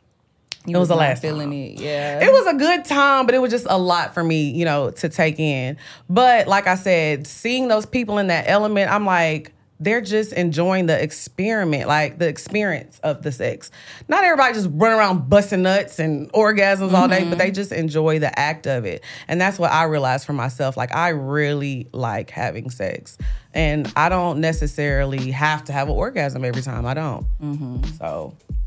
[0.67, 1.59] It was the not last feeling time.
[1.59, 1.81] it.
[1.81, 2.25] Yeah.
[2.25, 4.91] It was a good time, but it was just a lot for me, you know,
[4.91, 5.77] to take in.
[6.09, 10.87] But like I said, seeing those people in that element, I'm like, they're just enjoying
[10.87, 13.73] the experiment, like the experience of the sex.
[14.07, 17.55] Not everybody just run around busting nuts and orgasms all day, but they mm-hmm.
[17.55, 19.03] just enjoy the act of it.
[19.27, 20.77] And that's what I realized for myself.
[20.77, 23.19] Like, I really like having sex.
[23.55, 26.87] And I don't necessarily have to have an orgasm every time.
[26.87, 27.27] I don't.
[27.43, 27.83] Mm-hmm.
[27.99, 28.62] So, It's a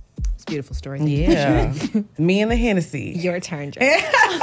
[0.45, 1.01] beautiful story.
[1.01, 1.73] yeah.
[2.17, 3.13] Me and the Hennessy.
[3.15, 4.01] Your turn, Jen.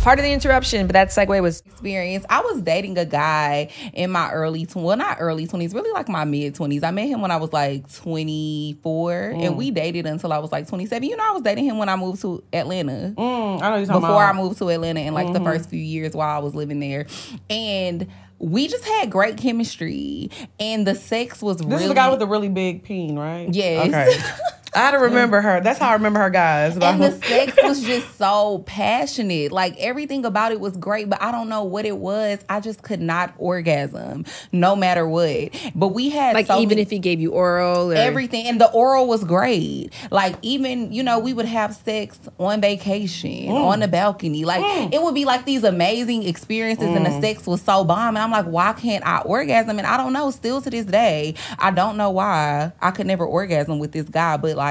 [0.00, 2.24] Part of the interruption, but that segue was experience.
[2.28, 6.08] I was dating a guy in my early tw- well, not early twenties, really like
[6.08, 6.82] my mid twenties.
[6.82, 10.52] I met him when I was like twenty four, and we dated until I was
[10.52, 11.08] like twenty seven.
[11.08, 13.14] You know, I was dating him when I moved to Atlanta.
[13.16, 15.80] Mm, I know you're talking before I moved to Atlanta in like the first few
[15.80, 17.06] years while I was living there.
[17.50, 18.06] And
[18.38, 20.30] we just had great chemistry.
[20.60, 23.48] And the sex was This really is the guy with the really big peen, right?
[23.50, 23.88] Yes.
[23.88, 24.40] Okay.
[24.74, 25.60] I had to remember her.
[25.60, 26.76] That's how I remember her guys.
[26.76, 29.52] and the sex was just so passionate.
[29.52, 32.44] Like everything about it was great, but I don't know what it was.
[32.48, 35.50] I just could not orgasm, no matter what.
[35.74, 38.60] But we had like so even many- if he gave you oral or everything and
[38.60, 43.54] the oral was great like even you know we would have sex on vacation mm.
[43.54, 44.92] on the balcony like mm.
[44.92, 47.20] it would be like these amazing experiences and the mm.
[47.20, 50.30] sex was so bomb and i'm like why can't i orgasm and i don't know
[50.30, 54.36] still to this day i don't know why i could never orgasm with this guy
[54.36, 54.63] but like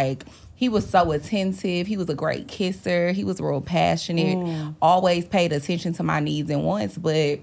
[0.55, 1.87] he was so attentive.
[1.87, 3.11] He was a great kisser.
[3.11, 4.37] He was real passionate.
[4.37, 4.75] Mm.
[4.81, 7.39] Always paid attention to my needs and wants, but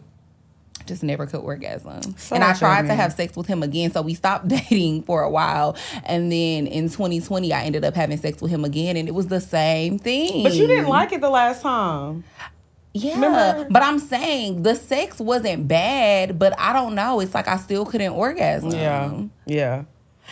[0.87, 2.01] just never could orgasm.
[2.33, 5.31] and I tried to have sex with him again, so we stopped dating for a
[5.31, 5.77] while.
[6.05, 9.27] And then in 2020, I ended up having sex with him again, and it was
[9.27, 10.43] the same thing.
[10.43, 12.25] but you didn't like it the last time.
[12.93, 13.15] yeah.
[13.15, 13.69] remember?
[13.71, 17.21] But I'm saying the sex wasn't bad, but I don't know.
[17.21, 18.71] It's like I still couldn't orgasm.
[18.71, 19.23] Yeah.
[19.47, 19.85] Yeah.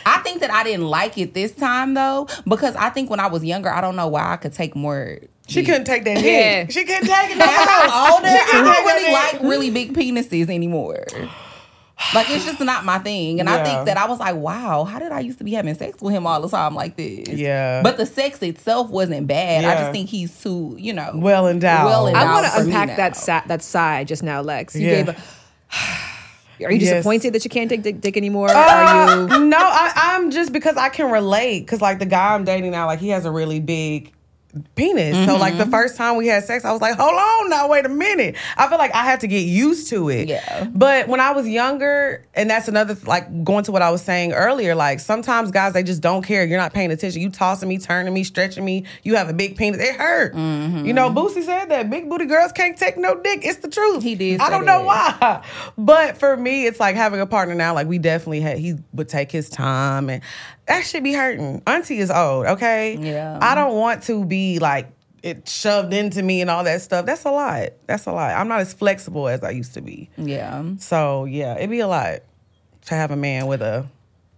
[0.07, 3.27] I think that I didn't like it this time though, because I think when I
[3.27, 5.19] was younger, I don't know why I could take more.
[5.47, 6.67] She couldn't take that Yeah.
[6.69, 7.39] She couldn't take it.
[7.39, 7.51] no As.
[7.51, 11.05] I'm older, I don't really like really big penises anymore.
[12.15, 13.41] Like it's just not my thing.
[13.41, 15.75] And I think that I was like, wow, how did I used to be having
[15.75, 17.29] sex with him all the time like this?
[17.31, 17.83] Yeah.
[17.83, 19.65] But the sex itself wasn't bad.
[19.65, 21.87] I just think he's too, you know, Well endowed.
[21.87, 24.77] Well endowed I want to unpack that sa- that side just now, Lex.
[24.77, 25.03] You Yeah.
[25.03, 25.17] gave a.
[26.65, 26.91] Are you Yes.
[26.95, 28.51] disappointed that you can't take dick, dick anymore?
[28.51, 28.55] Are
[29.17, 29.23] you?
[29.33, 31.61] Uh, no, I, I'm just because I can relate.
[31.61, 34.13] Because like the guy I'm dating now, like he has a really big
[34.75, 35.27] penis.
[35.27, 35.59] So like Mm-hmm.
[35.71, 38.37] the first time we had sex, I was like, hold on now, wait a minute.
[38.57, 40.29] I feel like I had to get used to it.
[40.29, 40.69] Yeah.
[40.75, 44.33] But when I was younger, and that's another like going to what I was saying
[44.33, 46.45] earlier, like sometimes guys they just don't care.
[46.45, 47.21] You're not paying attention.
[47.23, 48.85] You tossing me, turning me, stretching me.
[49.03, 49.81] You have a big penis.
[49.81, 50.35] It hurt.
[50.35, 50.85] Mm-hmm.
[50.87, 53.41] You know, Boosie said that big booty girls can't take no dick.
[53.45, 54.03] It's the truth.
[54.03, 55.21] He did I don't know that.
[55.21, 55.45] why.
[55.79, 57.75] But for me, it's like having a partner now.
[57.75, 58.59] Like we definitely had.
[58.59, 60.23] He would take his time, and
[60.69, 61.63] that should be hurting.
[61.67, 62.47] Auntie is old.
[62.47, 62.97] Okay.
[62.97, 63.39] Yeah.
[63.41, 67.05] I don't want to be like it shoved into me and all that stuff.
[67.07, 67.71] That's a lot.
[67.87, 68.37] That's a lot.
[68.37, 70.11] I'm not as flexible as I used to be.
[70.17, 70.65] Yeah.
[70.79, 72.21] So yeah, it'd be a lot
[72.87, 73.87] to have a man with a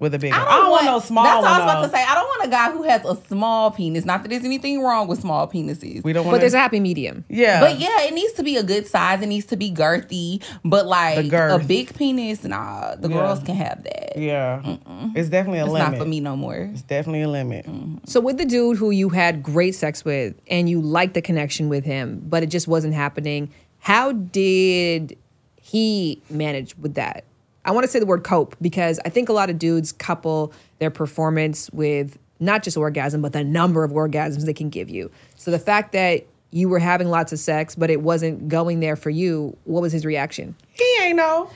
[0.01, 0.33] with a big.
[0.33, 2.05] I don't, I don't want, no small That's what I was one, about to say.
[2.09, 4.05] I don't want a guy who has a small penis.
[4.05, 6.03] Not that there's anything wrong with small penises.
[6.03, 6.35] We don't want.
[6.35, 7.25] But there's a happy medium.
[7.29, 7.61] yeah.
[7.61, 9.23] But yeah, it needs to be a good size.
[9.23, 10.43] It needs to be girthy.
[10.65, 11.63] But like girth.
[11.63, 13.15] a big penis, nah, the Yeah.
[13.15, 14.17] girls can have that.
[14.17, 14.77] yeah,
[15.15, 15.91] it's definitely a It's limit.
[15.93, 16.57] not for me no more.
[16.73, 17.67] It's definitely a limit.
[18.07, 21.69] So with the dude who you had great sex with and you liked the connection
[21.69, 25.17] with him, but it just wasn't happening, how did
[25.61, 27.25] he manage with that?
[27.65, 30.53] I want to say the word cope because I think a lot of dudes couple
[30.79, 35.11] their performance with not just orgasm, but the number of orgasms they can give you.
[35.37, 38.97] So the fact that you were having lots of sex, but it wasn't going there
[38.97, 40.57] for you, what was his reaction?
[40.73, 41.51] He ain't know.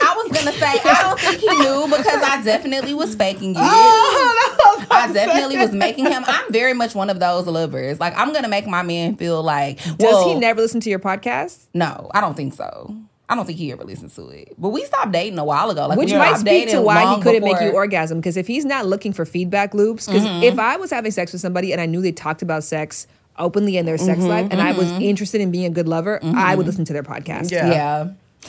[0.00, 3.58] I was gonna say I don't think he knew because I definitely was faking it.
[3.58, 6.22] Oh, I definitely was making him.
[6.26, 7.98] I'm very much one of those lovers.
[7.98, 9.80] Like I'm gonna make my man feel like.
[9.98, 11.66] Well, Does he never listen to your podcast?
[11.72, 12.94] No, I don't think so.
[13.30, 14.52] I don't think he ever listens to it.
[14.58, 15.86] But we stopped dating a while ago.
[15.86, 18.18] Like Which might stopped speak to why he couldn't make you orgasm.
[18.18, 20.42] Because if he's not looking for feedback loops, because Mm-hmm.
[20.42, 23.06] if I was having sex with somebody and I knew they talked about sex
[23.38, 26.18] openly in their sex Mm-hmm, life and I was interested in being a good lover,
[26.22, 27.50] I would listen to their podcast.
[27.50, 27.70] Yeah.
[27.70, 28.08] Yeah.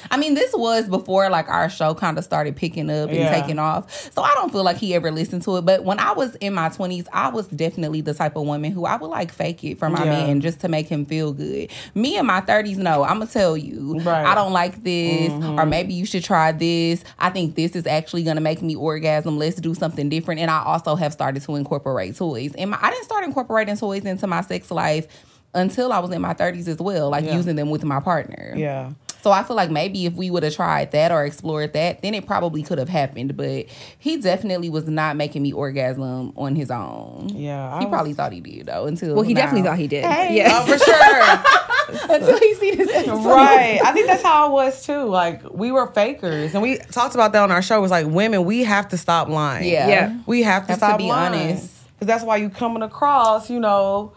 [0.10, 3.30] I mean, this was before like our show kind of started picking up and Yeah.
[3.42, 4.10] taking off.
[4.14, 5.66] So I don't feel like he ever listened to it.
[5.66, 8.86] But when I was in my 20s, I was definitely the type of woman who
[8.86, 10.12] I would like fake it for my Yeah.
[10.28, 11.70] man just to make him feel good.
[11.94, 14.26] Me in my 30s, no, I'm going to tell you, Right.
[14.26, 15.70] I don't like this, or mm-hmm.
[15.70, 17.04] maybe you should try this.
[17.20, 19.38] I think this is actually going to make me orgasm.
[19.38, 20.40] Let's do something different.
[20.40, 22.54] And I also have started to incorporate toys.
[22.58, 25.08] And my, I didn't start incorporating toys into my sex life
[25.54, 27.36] until I was in my 30s as well, like Yeah.
[27.36, 28.54] using them with my partner.
[28.56, 28.92] Yeah.
[29.22, 32.14] So I feel like maybe if we would have tried that or explored that, then
[32.14, 33.38] it probably could have happened.
[33.38, 33.68] But
[34.00, 37.30] he definitely was not making me orgasm on his own.
[37.34, 38.86] Yeah, I he was- probably thought he did though.
[38.88, 39.42] Until Well, he now.
[39.42, 40.06] definitely thought he did.
[40.06, 40.38] Hey.
[40.38, 40.50] Yeah.
[40.54, 42.12] Oh, for sure.
[42.16, 43.26] until he see this episode.
[43.26, 43.80] right.
[43.84, 45.04] I think that's how I was too.
[45.06, 47.78] Like we were fakers, and we talked about that on our show.
[47.78, 49.70] It was like women, we have to stop lying.
[49.70, 49.88] Yeah.
[49.88, 50.18] Yeah.
[50.26, 51.34] we have to Have to stop be lying.
[51.52, 51.84] honest.
[51.94, 54.14] because that's why you coming across, you know.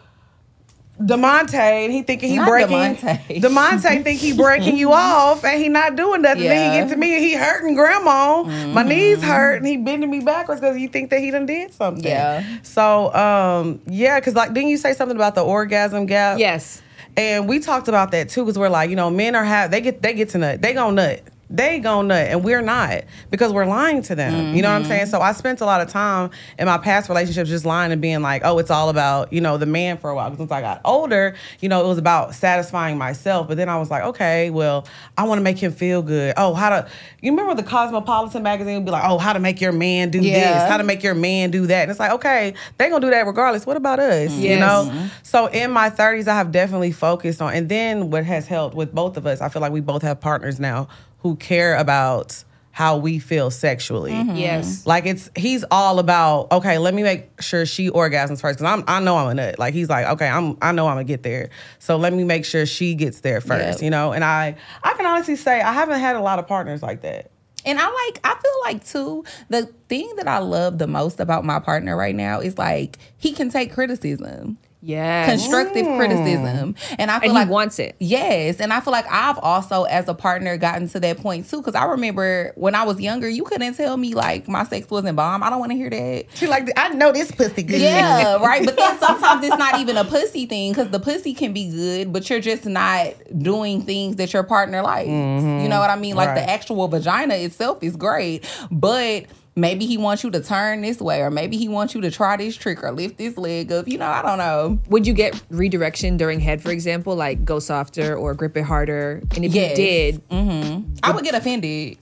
[0.99, 3.27] Demonte and he thinking he Not breaking Demonte.
[3.41, 6.43] Demonte think he breaking you off and he not doing nothing.
[6.43, 8.43] Then he get to me and he hurting grandma.
[8.43, 8.49] My
[8.83, 8.87] Mm-hmm.
[8.89, 12.03] knees hurt and he bending me backwards because he think that he done did something.
[12.05, 12.43] Yeah.
[12.63, 16.39] So um yeah, because like didn't you say something about the orgasm gap?
[16.39, 16.81] Yes.
[17.17, 19.81] And we talked about that too, because we're like, you know, men are have they
[19.81, 23.53] get they get to nut, they gon' nut, they gon' nut, and we're not because
[23.53, 24.55] we're lying to them.
[24.55, 24.89] You know what I'm mm-hmm.
[24.89, 25.05] saying?
[25.07, 28.21] So I spent a lot of time in my past relationships just lying and being
[28.21, 30.29] like, oh, it's all about you know the man for a while.
[30.29, 33.47] Because once I got older, you know, it was about satisfying myself.
[33.47, 36.33] But then I was like, okay, well, I want to make him feel good.
[36.35, 36.89] Oh, how to?
[37.21, 40.19] You remember the Cosmopolitan magazine would be like, oh, how to make your man do
[40.19, 40.59] Yeah.
[40.59, 41.83] this, how to make your man do that.
[41.83, 43.65] And it's like, okay, they gonna do that regardless.
[43.65, 44.31] What about us?
[44.31, 44.59] You Yes.
[44.59, 44.91] know.
[44.91, 45.07] Mm-hmm.
[45.21, 48.93] So in my 30s, I have definitely focused on, and then what has helped with
[48.93, 50.87] both of us, I feel like we both have partners now
[51.25, 54.11] who care about how we feel sexually.
[54.11, 54.35] Mm-hmm.
[54.35, 54.85] Yes.
[54.85, 56.77] Like it's he's all about okay.
[56.77, 59.57] Let me make sure she orgasms first because I'm I know I'm a nut.
[59.57, 61.49] Like he's like okay, I'm I know I'm gonna get there.
[61.79, 63.79] So let me make sure she gets there first.
[63.79, 63.81] Yep.
[63.81, 66.83] You know, and I I can honestly say I haven't had a lot of partners
[66.83, 67.31] like that.
[67.65, 71.43] And I like, I feel like too, the thing that I love the most about
[71.43, 74.59] my partner right now is like he can take criticism.
[74.85, 75.29] Yes.
[75.29, 76.73] constructive criticism.
[76.75, 76.95] Mm.
[76.99, 77.95] And I feel And he like wants it.
[77.99, 81.57] Yes, and I feel like I've also, as a partner, gotten to that point too.
[81.57, 85.15] Because I remember when I was younger, you couldn't tell me like my sex wasn't
[85.15, 85.41] bomb.
[85.41, 86.25] I don't want to hear that.
[86.35, 87.81] She like I know this pussy good.
[87.81, 88.63] Yeah, right.
[88.63, 92.13] But then sometimes it's not even a pussy thing because the pussy can be good,
[92.13, 95.07] but you're just not doing things that your partner likes.
[95.07, 95.69] You mm-hmm.
[95.69, 96.15] know what I mean?
[96.15, 96.35] Like Right.
[96.35, 99.25] the actual vagina itself is great, but.
[99.57, 102.35] Maybe he wants you to turn this way, or maybe he wants you to try
[102.35, 103.87] this trick or lift this leg up.
[103.87, 104.79] You know, I don't know.
[104.89, 109.21] Would you get redirection during head, for example, like go softer or grip it harder?
[109.33, 109.69] And if Yes.
[109.69, 110.93] you did, mm-hmm.
[111.03, 111.97] I would get offended.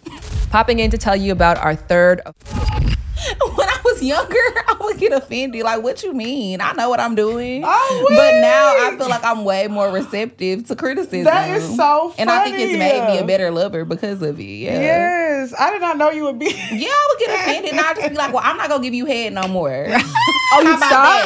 [0.50, 2.22] Popping in to tell you about our third
[2.56, 5.63] when I was younger, I would get offended.
[5.63, 6.62] Like, what you mean?
[6.62, 7.63] I know what I'm doing.
[7.65, 11.23] Oh, but now I feel like I'm way more receptive to criticism.
[11.25, 12.15] That is so funny.
[12.17, 14.43] And I think it's made me a better lover because of it.
[14.43, 14.79] Yeah.
[14.79, 16.45] Yes, I did not know you would be.
[16.73, 18.86] Yeah, I would get offended and I'd just be like, well, I'm not going to
[18.88, 19.88] give you head no more.
[20.56, 21.25] Oh, you about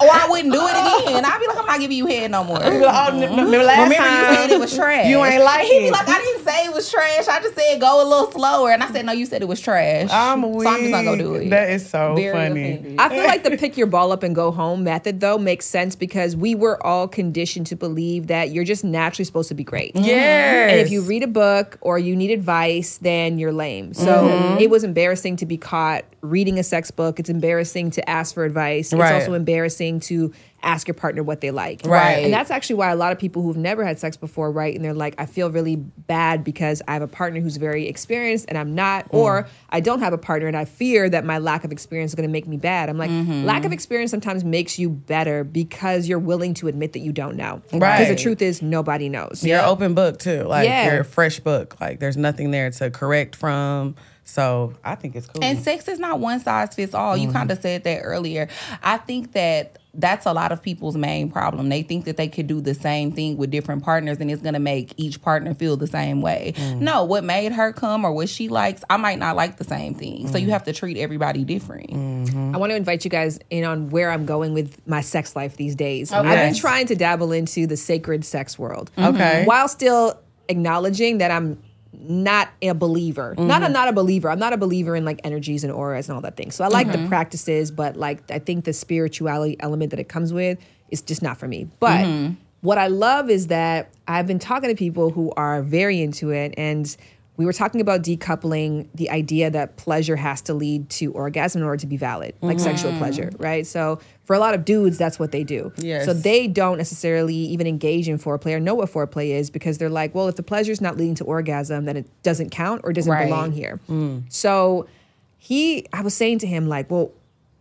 [0.00, 1.24] or I wouldn't do it again.
[1.24, 2.58] I'd be like, I'm not giving you head no more.
[2.60, 5.06] oh, n- n- remember last Remember time you said it was trash.
[5.06, 5.92] You ain't like He'd be it.
[5.92, 7.28] like, I didn't say it was trash.
[7.28, 8.72] I just said go a little slower.
[8.72, 10.10] And I said, no, you said it was trash.
[10.12, 11.48] I'm so I'm just not going to do it.
[11.56, 12.72] That is so Very funny.
[12.74, 12.96] offended.
[13.00, 15.96] I feel like the pick your ball up and go home method though makes sense
[15.96, 19.92] because we were all conditioned to believe that you're just naturally supposed to be great.
[19.94, 20.70] Yes.
[20.72, 23.94] And if you read a book or you need advice, then you're lame.
[23.94, 24.58] So Mm-hmm.
[24.62, 27.20] it was embarrassing to be caught reading a sex book.
[27.20, 28.92] It's embarrassing to ask for advice.
[28.92, 29.14] Right.
[29.14, 31.82] It's also embarrassing to ask your partner what they like.
[31.84, 32.24] Right.
[32.24, 34.74] And that's actually why a lot of people who've never had sex before, right?
[34.74, 38.46] And they're like, I feel really bad because I have a partner who's very experienced
[38.48, 39.14] and I'm not, mm.
[39.14, 42.14] or I don't have a partner and I fear that my lack of experience is
[42.14, 42.88] going to make me bad.
[42.88, 43.44] I'm like, mm-hmm.
[43.44, 47.36] lack of experience sometimes makes you better because you're willing to admit that you don't
[47.36, 47.62] know.
[47.72, 47.98] Right.
[47.98, 49.44] Because the truth is, nobody knows.
[49.44, 50.42] You're an open book too.
[50.44, 50.90] Like Yeah.
[50.90, 51.80] you're a fresh book.
[51.80, 53.94] Like there's nothing there to correct from.
[54.26, 55.42] So I think it's cool.
[55.42, 57.16] And sex is not one size fits all.
[57.16, 57.36] You mm-hmm.
[57.36, 58.48] kind of said that earlier.
[58.82, 61.68] I think that that's a lot of people's main problem.
[61.68, 64.54] They think that they could do the same thing with different partners and it's going
[64.54, 66.54] to make each partner feel the same way.
[66.56, 66.80] Mm.
[66.80, 69.94] No, what made her come or what she likes, I might not like the same
[69.94, 70.28] thing.
[70.28, 70.50] So you mm.
[70.50, 71.90] have to treat everybody different.
[71.90, 72.54] Mm-hmm.
[72.54, 75.56] I want to invite you guys in on where I'm going with my sex life
[75.56, 76.12] these days.
[76.12, 78.90] I've been trying to dabble into the sacred sex world.
[78.98, 79.44] Okay.
[79.44, 81.60] While still acknowledging that I'm
[82.00, 83.34] not a believer.
[83.36, 83.72] Not I'm mm-hmm.
[83.72, 84.30] not a believer.
[84.30, 86.50] I'm not a believer in like energies and auras and all that thing.
[86.50, 87.08] So I like the mm-hmm.
[87.08, 90.58] practices, but like I think the spirituality element that it comes with
[90.90, 91.68] is just not for me.
[91.80, 92.34] But mm-hmm.
[92.60, 96.54] what I love is that I've been talking to people who are very into it
[96.56, 96.96] and
[97.36, 101.66] we were talking about decoupling the idea that pleasure has to lead to orgasm in
[101.66, 102.98] order to be valid, like sexual mm.
[102.98, 103.66] pleasure, right?
[103.66, 105.70] So for a lot of dudes, that's what they do.
[105.76, 106.06] Yes.
[106.06, 109.90] So they don't necessarily even engage in foreplay or know what foreplay is because they're
[109.90, 112.92] like, well, if the pleasure is not leading to orgasm, then it doesn't count or
[112.92, 113.26] doesn't Right.
[113.26, 113.80] belong here.
[113.88, 114.24] Mm.
[114.28, 114.88] So
[115.36, 117.12] he, I was saying to him, like, well,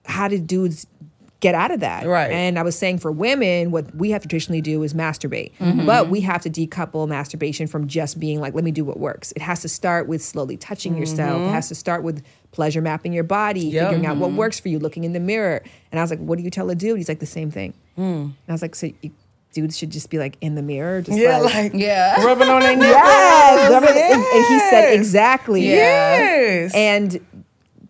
[0.06, 0.88] how did dudes
[1.46, 2.06] get out of that?
[2.08, 2.32] Right.
[2.32, 5.86] And I was saying for women, what we have to traditionally do is masturbate, Mm-hmm.
[5.86, 9.32] but we have to decouple masturbation from just being like, let me do what works.
[9.36, 11.42] It has to start with slowly touching yourself.
[11.42, 13.76] It has to start with pleasure mapping your body, Mm-hmm.
[13.76, 13.90] Yep.
[13.90, 15.62] figuring out what works for you, looking in the mirror.
[15.92, 16.98] And I was like, what do you tell a dude?
[16.98, 17.74] He's like, the same thing.
[17.98, 19.12] And I was like, so you,
[19.54, 22.22] dudes should just be like in the mirror, just yeah, like, like Yeah.
[22.26, 22.92] rubbing on their nipples.
[22.92, 23.72] yes.
[24.14, 24.96] And, and he said Yes.
[25.00, 25.62] exactly.
[25.68, 26.74] Yes.
[26.76, 27.20] And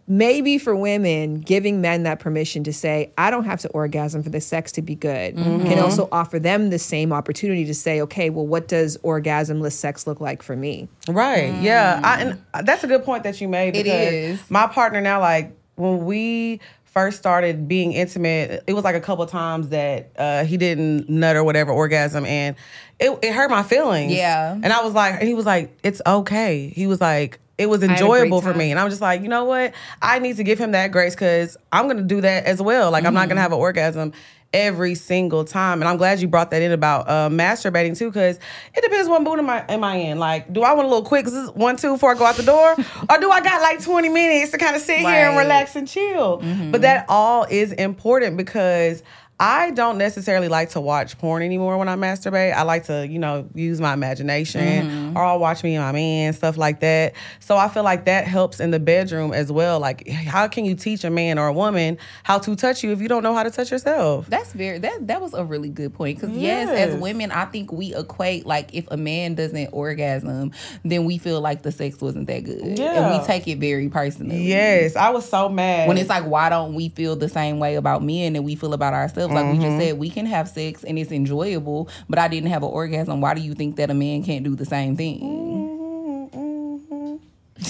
[0.08, 4.30] maybe for women, giving men that permission to say, I don't have to orgasm for
[4.30, 5.66] the sex to be good, Mm-hmm.
[5.68, 10.06] can also offer them the same opportunity to say, okay, well, what does orgasmless sex
[10.06, 10.88] look like for me?
[11.08, 11.54] Right.
[11.62, 12.02] Yeah.
[12.04, 13.76] I, and that's a good point that you made.
[13.76, 14.52] It Because is.
[14.52, 19.26] My partner now, like when we first started being intimate, it was like a couple
[19.26, 22.56] times that uh, he didn't nut or whatever orgasm, and
[23.00, 24.14] it, it hurt my feelings.
[24.14, 24.54] Yeah.
[24.54, 26.70] And I was like, he was like, it's okay.
[26.70, 27.40] He was like.
[27.58, 28.72] It was had a great enjoyable for me.
[28.72, 29.74] And I'm just like, you know what?
[30.02, 32.92] I need to give him that grace because I'm going to do that as well.
[32.92, 33.30] Like, I'm not Mm-hmm.
[33.30, 34.14] going to have an orgasm
[34.54, 35.82] every single time.
[35.82, 38.40] And I'm glad you brought that in about uh, masturbating too, because
[38.74, 40.20] it depends what mood am I, am I in.
[40.20, 42.72] Like, do I want a little quick one, two before I go out the door?
[43.10, 45.88] or do I got like 20 minutes to kind of sit here and relax and
[45.88, 46.38] chill?
[46.72, 49.04] But that all is important because
[49.38, 52.54] I don't necessarily like to watch porn anymore when I masturbate.
[52.54, 56.34] I like to, you know, use my imagination or I'll watch me and my man,
[56.34, 57.14] stuff like that.
[57.40, 59.80] So I feel like that helps in the bedroom as well.
[59.80, 63.02] Like, how can you teach a man or a woman how to touch you if
[63.02, 64.28] you don't know how to touch yourself?
[64.28, 66.70] That's very that that was a really good point because yes.
[66.70, 70.52] as women, I think we equate like if a man doesn't orgasm,
[70.84, 74.44] then we feel like the sex wasn't that good, and we take it very personally.
[74.44, 75.88] Yes, I was so mad.
[75.88, 78.74] When it's like, why don't we feel the same way about men that we feel
[78.74, 79.34] about ourselves?
[79.34, 79.62] Like we Mm-hmm.
[79.62, 83.22] just said, we can have sex and it's enjoyable, but I didn't have an orgasm.
[83.22, 85.05] Why do you think that a man can't do the same thing?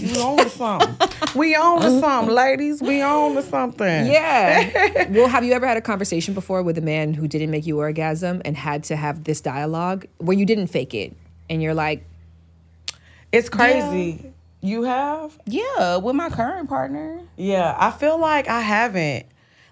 [0.02, 1.08] We on to something.
[1.36, 2.82] we on to something, ladies.
[2.82, 4.08] We on to something.
[4.08, 5.08] Yeah.
[5.10, 7.80] well, have you ever had a conversation before with a man who didn't make you
[7.80, 11.15] orgasm and had to have this dialogue where you didn't fake it
[11.50, 12.06] and you're like,
[13.32, 14.32] It's crazy.
[14.62, 15.38] You have?
[15.45, 17.21] Yeah, with my current partner.
[17.38, 19.28] Yeah, I feel like I haven't.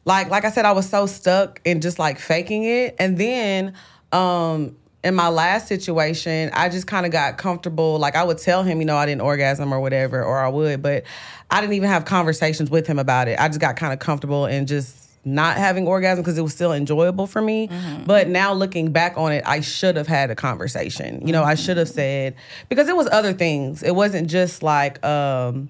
[0.05, 2.95] Like like I said, I was so stuck in just like faking it.
[2.99, 3.73] And then
[4.11, 7.99] um in my last situation, I just kind of got comfortable.
[7.99, 10.81] Like I would tell him, you know, I didn't orgasm or whatever, or I would,
[10.81, 11.03] but
[11.51, 13.39] I didn't even have conversations with him about it.
[13.39, 16.73] I just got kind of comfortable and just not having orgasm because it was still
[16.73, 17.69] enjoyable for me.
[18.05, 21.25] But now looking back on it, I should have had a conversation.
[21.25, 22.35] You know, I should have said
[22.69, 23.83] because it was other things.
[23.83, 25.69] It wasn't just like um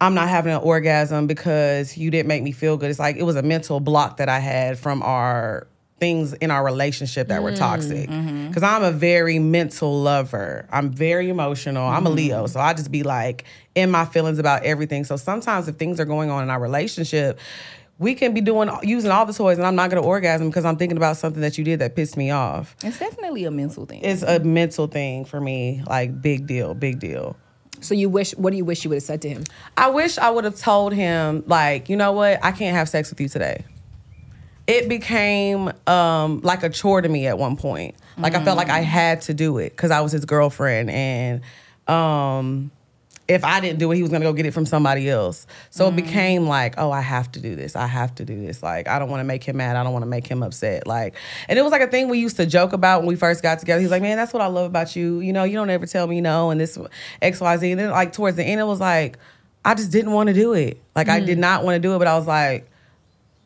[0.00, 2.88] I'm not having an orgasm because you didn't make me feel good.
[2.88, 5.66] It's like it was a mental block that I had from our
[5.98, 8.08] things in our relationship that were toxic.
[8.08, 8.48] Mm, mm-hmm.
[8.48, 10.66] Because I'm a very mental lover.
[10.70, 11.86] I'm very emotional.
[11.86, 12.44] I'm a Leo.
[12.44, 12.52] Mm-hmm.
[12.52, 13.44] So I just be like
[13.74, 15.04] in my feelings about everything.
[15.04, 17.38] So sometimes if things are going on in our relationship,
[17.98, 20.76] we can be doing using all the toys and I'm not gonna orgasm because I'm
[20.76, 22.76] thinking about something that you did that pissed me off.
[22.84, 24.02] It's definitely a mental thing.
[24.04, 25.82] It's a mental thing for me.
[25.86, 27.36] Like big deal, big deal.
[27.80, 28.32] So you wish?
[28.32, 29.44] What do you wish you would have said to him?
[29.76, 33.10] I wish I would have told him, like, you know what, I can't have sex
[33.10, 33.64] with you today.
[34.68, 37.94] It became um, like a chore to me at one point.
[38.18, 41.40] Like I felt like I had to do it because I was his girlfriend, and
[41.86, 42.70] um,
[43.28, 45.46] if I didn't do it, he was gonna go get it from somebody else.
[45.70, 47.76] So it became like, oh, I have to do this.
[47.76, 48.62] I have to do this.
[48.62, 49.76] Like I don't want to make him mad.
[49.76, 50.86] I don't want to make him upset.
[50.86, 51.14] Like,
[51.48, 53.60] and it was like a thing we used to joke about when we first got
[53.60, 53.80] together.
[53.80, 55.20] He's like, man, that's what I love about you.
[55.20, 56.76] You know, you don't ever tell me no, and this
[57.22, 57.70] X Y Z.
[57.70, 59.18] And then like towards the end, it was like,
[59.64, 60.82] I just didn't want to do it.
[60.94, 62.68] Like I did not want to do it, but I was like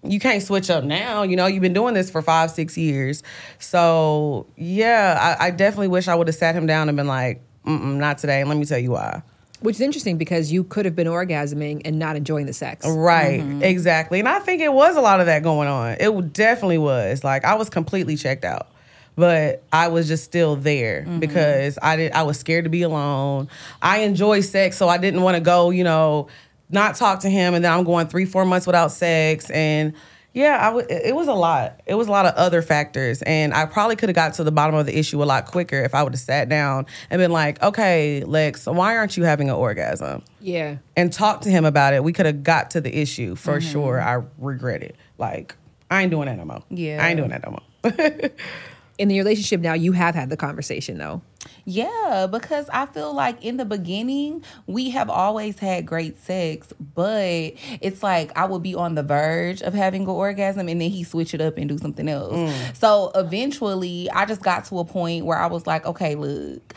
[0.05, 1.23] you can't switch up now.
[1.23, 3.23] You know, you've been doing this for five, six years.
[3.59, 7.43] So yeah, I, I definitely wish I would have sat him down and been like,
[7.65, 8.41] not today.
[8.41, 9.23] And let me tell you why.
[9.61, 12.85] Which is interesting because you could have been orgasming and not enjoying the sex.
[12.85, 13.63] Right, mm-hmm.
[13.63, 14.19] exactly.
[14.19, 15.97] And I think it was a lot of that going on.
[16.01, 17.23] It definitely was.
[17.23, 18.69] Like I was completely checked out.
[19.15, 21.19] But I was just still there mm-hmm.
[21.19, 23.49] because I did I was scared to be alone.
[23.83, 26.29] I enjoy sex, so I didn't want to go, you know,
[26.73, 29.95] not talk to him and then I'm going 3-4 months without sex and
[30.35, 31.83] yeah, I w- it was a lot.
[31.85, 34.53] It was a lot of other factors, and I probably could have got to the
[34.53, 37.33] bottom of the issue a lot quicker if I would have sat down and been
[37.33, 40.77] like, "Okay, Lex, why aren't you having an orgasm?" Yeah.
[40.97, 43.71] and talk to him about it, we could have got to the issue for mm-hmm.
[43.71, 44.01] sure.
[44.01, 44.97] I regret it.
[45.19, 45.55] Like,
[45.91, 46.63] I ain't doing that no more.
[46.71, 47.05] Yeah.
[47.05, 47.93] I ain't doing that no more.
[48.99, 51.23] In the relationship now, you have had the conversation though.
[51.65, 57.53] Yeah, because I feel like in the beginning, we have always had great sex, but
[57.81, 61.05] it's like I would be on the verge of having an orgasm and then he
[61.05, 62.35] switch it up and do something else.
[62.35, 62.77] Mm.
[62.77, 66.75] So eventually, I just got to a point where I was like, okay, look.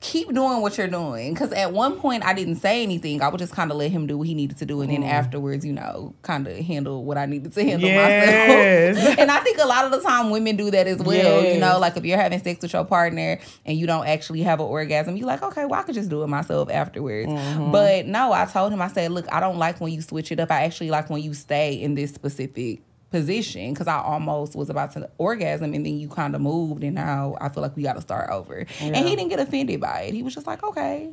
[0.00, 1.32] Keep doing what you're doing.
[1.32, 3.22] Because at one point, I didn't say anything.
[3.22, 4.82] I would just kind of let him do what he needed to do.
[4.82, 8.96] And then afterwards, you know, kind of handle what I needed to handle Yes.
[8.96, 9.18] myself.
[9.18, 11.42] and I think a lot of the time women do that as well.
[11.42, 14.60] You know, like if you're having sex with your partner and you don't actually have
[14.60, 17.30] an orgasm, you're like, okay, well, I could just do it myself afterwards.
[17.30, 17.72] Mm-hmm.
[17.72, 20.38] But no, I told him, I said, look, I don't like when you switch it
[20.40, 20.50] up.
[20.50, 22.80] I actually like when you stay in this specific
[23.10, 26.94] position because I almost was about to orgasm and then you kind of moved and
[26.94, 28.66] now I feel like we got to start over.
[28.80, 30.14] And he didn't get offended by it.
[30.14, 31.10] He was just like, okay.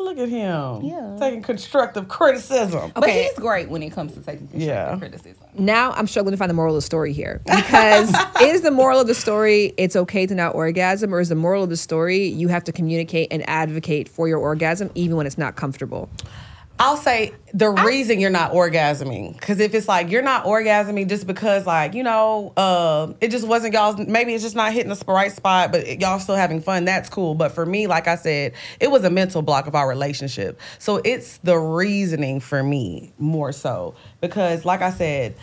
[0.00, 0.82] Look at him.
[0.82, 1.16] Yeah.
[1.18, 2.92] Taking constructive criticism.
[2.94, 4.96] But he's great when it comes to taking constructive Yeah.
[4.96, 5.44] criticism.
[5.54, 9.00] Now I'm struggling to find the moral of the story here because is the moral
[9.00, 12.26] of the story it's okay to not orgasm, or is the moral of the story
[12.28, 16.08] you have to communicate and advocate for your orgasm even when it's not comfortable?
[16.80, 21.26] I'll say the reason you're not orgasming, because if it's like you're not orgasming just
[21.26, 25.04] because, like, you know, uh, it just wasn't y'all's, maybe it's just not hitting the
[25.08, 27.34] right spot, but y'all still having fun, that's cool.
[27.34, 30.60] But for me, like I said, it was a mental block of our relationship.
[30.78, 33.96] So it's the reasoning for me more so.
[34.20, 35.34] Because, like I said,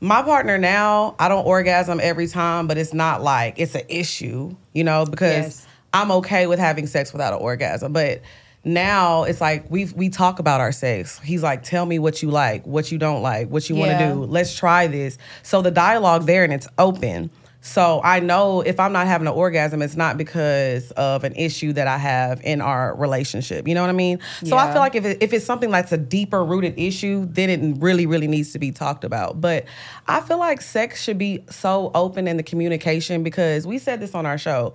[0.00, 4.54] my partner now, I don't orgasm every time, but it's not like it's an issue,
[4.74, 5.66] you know, because Yes.
[5.94, 7.92] I'm okay with having sex without an orgasm.
[7.92, 8.20] But
[8.64, 11.18] now it's like we we talk about our sex.
[11.18, 13.98] He's like, tell me what you like, what you don't like, what you want to
[13.98, 14.24] do.
[14.24, 15.18] Let's try this.
[15.42, 17.30] So the dialogue there and it's open.
[17.64, 21.72] So I know if I'm not having an orgasm, it's not because of an issue
[21.74, 23.68] that I have in our relationship.
[23.68, 24.18] You know what I mean?
[24.44, 27.48] So I feel like if it, if it's something that's a deeper rooted issue, then
[27.48, 29.40] it really really needs to be talked about.
[29.40, 29.66] But
[30.08, 34.12] I feel like sex should be so open in the communication because we said this
[34.12, 34.74] on our show.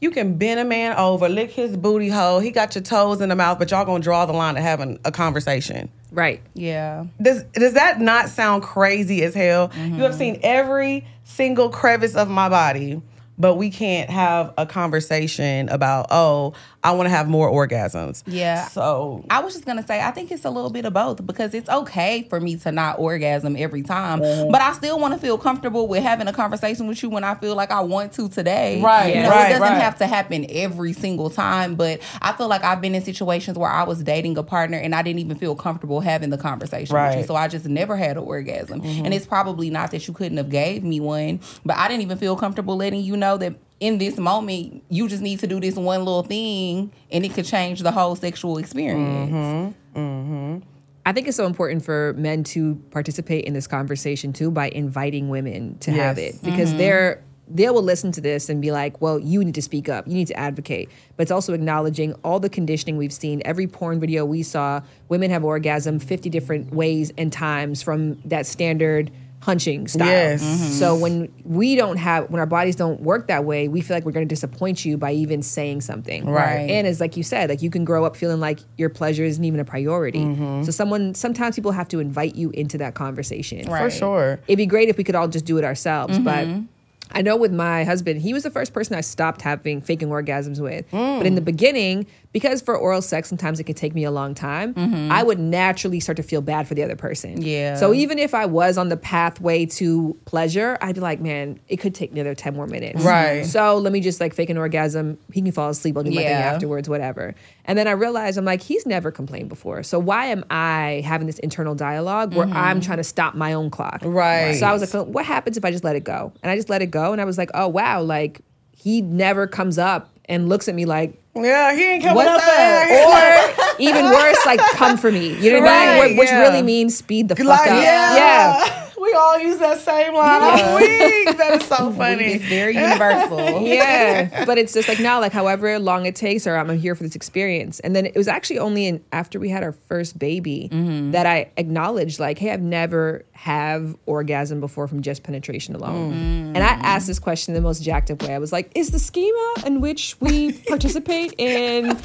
[0.00, 2.38] You can bend a man over, lick his booty hole.
[2.38, 5.00] He got your toes in the mouth, but y'all gonna draw the line to having
[5.04, 5.90] a conversation.
[6.12, 6.40] Right.
[6.54, 7.06] Yeah.
[7.20, 9.72] Does does that not sound crazy as hell?
[9.74, 10.18] You have mm-hmm.
[10.18, 13.02] seen every single crevice of my body,
[13.36, 16.54] but we can't have a conversation about, oh,
[16.88, 18.22] I want to have more orgasms.
[18.26, 18.66] Yeah.
[18.68, 21.52] So I was just gonna say, I think it's a little bit of both because
[21.54, 24.50] it's okay for me to not orgasm every time, Mm-hmm.
[24.50, 27.34] but I still want to feel comfortable with having a conversation with you when I
[27.34, 28.80] feel like I want to today.
[28.82, 29.82] Right, You know, right, it doesn't right.
[29.82, 33.70] have to happen every single time, but I feel like I've been in situations where
[33.70, 37.12] I was dating a partner and I didn't even feel comfortable having the conversation with
[37.12, 37.26] you, Right.
[37.26, 38.80] so I just never had an orgasm.
[38.80, 39.04] Mm-hmm.
[39.04, 42.18] And it's probably not that you couldn't have gave me one, but I didn't even
[42.18, 43.54] feel comfortable letting you know that.
[43.80, 47.44] In this moment, you just need to do this one little thing, and it could
[47.44, 49.74] change the whole sexual experience.
[49.94, 50.58] Mm-hmm.
[51.06, 55.30] I think it's so important for men to participate in this conversation too by inviting
[55.30, 59.18] women to have it because they're they will listen to this and be like, "Well,
[59.18, 60.06] you need to speak up.
[60.06, 63.40] You need to advocate." But it's also acknowledging all the conditioning we've seen.
[63.44, 68.46] Every porn video we saw, women have orgasm 50 different ways and times from that
[68.46, 69.10] standard
[69.40, 70.06] hunching style.
[70.06, 70.42] Yes.
[70.78, 74.04] So when we don't have when our bodies don't work that way, we feel like
[74.04, 76.26] we're going to disappoint you by even saying something.
[76.28, 76.68] Right.
[76.68, 79.44] And as like you said, like you can grow up feeling like your pleasure isn't
[79.44, 80.20] even a priority.
[80.20, 80.64] Mm-hmm.
[80.64, 83.64] So someone sometimes people have to invite you into that conversation.
[83.66, 84.40] For sure.
[84.48, 86.64] It'd be great if we could all just do it ourselves, but Mm-hmm.
[87.10, 90.60] I know with my husband, he was the first person I stopped having faking orgasms
[90.60, 90.84] with.
[90.90, 91.24] But Mm.
[91.24, 94.74] in the beginning, because for oral sex sometimes it can take me a long time,
[94.74, 95.10] mm-hmm.
[95.10, 97.40] I would naturally start to feel bad for the other person.
[97.42, 97.76] Yeah.
[97.76, 101.78] So even if I was on the pathway to pleasure, I'd be like, man, it
[101.78, 103.02] could take another 10 more minutes.
[103.02, 103.44] Right.
[103.44, 105.18] So let me just like fake an orgasm.
[105.32, 105.96] He can fall asleep.
[105.96, 107.34] I'll do my thing afterwards, whatever.
[107.64, 109.82] And then I realized I'm like, he's never complained before.
[109.82, 112.56] So why am I having this internal dialogue where mm-hmm.
[112.56, 114.00] I'm trying to stop my own clock?
[114.04, 114.54] Right.
[114.54, 116.32] So I was like, what happens if I just let it go?
[116.42, 117.12] And I just let it go.
[117.12, 118.40] And I was like, oh, wow, like
[118.76, 122.48] he never comes up and looks at me like, Yeah, he ain't coming What's up
[122.48, 123.68] up?
[123.68, 125.34] or even worse, like come for me.
[125.38, 126.16] You know what I mean?
[126.16, 126.40] Which yeah.
[126.40, 127.82] really means speed the fuck Like, up.
[127.82, 128.16] yeah.
[128.16, 128.87] yeah.
[129.08, 130.42] We all use that same line.
[130.42, 131.36] I'm weak.
[131.36, 132.24] That is so funny.
[132.24, 133.62] It's very universal.
[133.62, 137.02] yeah but it's just like now like however long it takes or i'm here for
[137.02, 140.68] this experience and then it was actually only in after we had our first baby
[140.72, 141.10] mm-hmm.
[141.10, 146.56] that i acknowledged like hey i've never have orgasm before from just penetration alone mm.
[146.56, 148.90] and i asked this question in the most jacked up way i was like is
[148.90, 151.96] the schema in which we participate in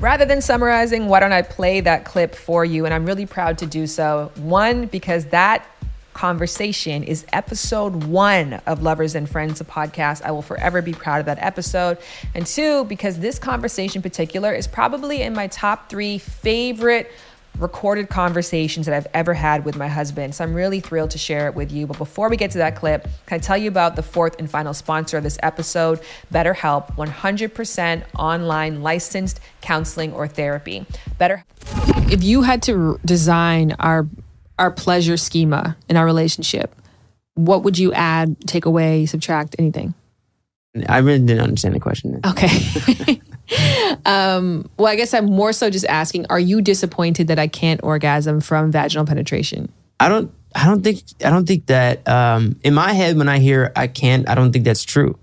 [0.00, 3.56] rather than summarizing why don't i play that clip for you and i'm really proud
[3.58, 5.66] to do so one because that
[6.14, 10.22] conversation is episode one of Lovers and Friends, a podcast.
[10.22, 11.98] I will forever be proud of that episode.
[12.34, 17.12] And two, because this conversation in particular is probably in my top three favorite
[17.58, 20.34] recorded conversations that I've ever had with my husband.
[20.34, 21.86] So I'm really thrilled to share it with you.
[21.86, 24.50] But before we get to that clip, can I tell you about the fourth and
[24.50, 26.00] final sponsor of this episode,
[26.32, 30.84] BetterHelp, 100% online licensed counseling or therapy.
[31.18, 31.44] Better
[32.10, 34.06] if you had to design our
[34.58, 36.74] our pleasure schema in our relationship,
[37.34, 39.94] what would you add, take away, subtract, anything?
[40.88, 42.20] I really didn't understand the question.
[42.26, 43.20] Okay.
[44.06, 47.80] um, well, I guess I'm more so just asking: Are you disappointed that I can't
[47.82, 49.70] orgasm from vaginal penetration?
[50.00, 50.32] I don't.
[50.54, 51.02] I don't think.
[51.24, 52.06] I don't think that.
[52.08, 55.16] Um, in my head, when I hear I can't, I don't think that's true.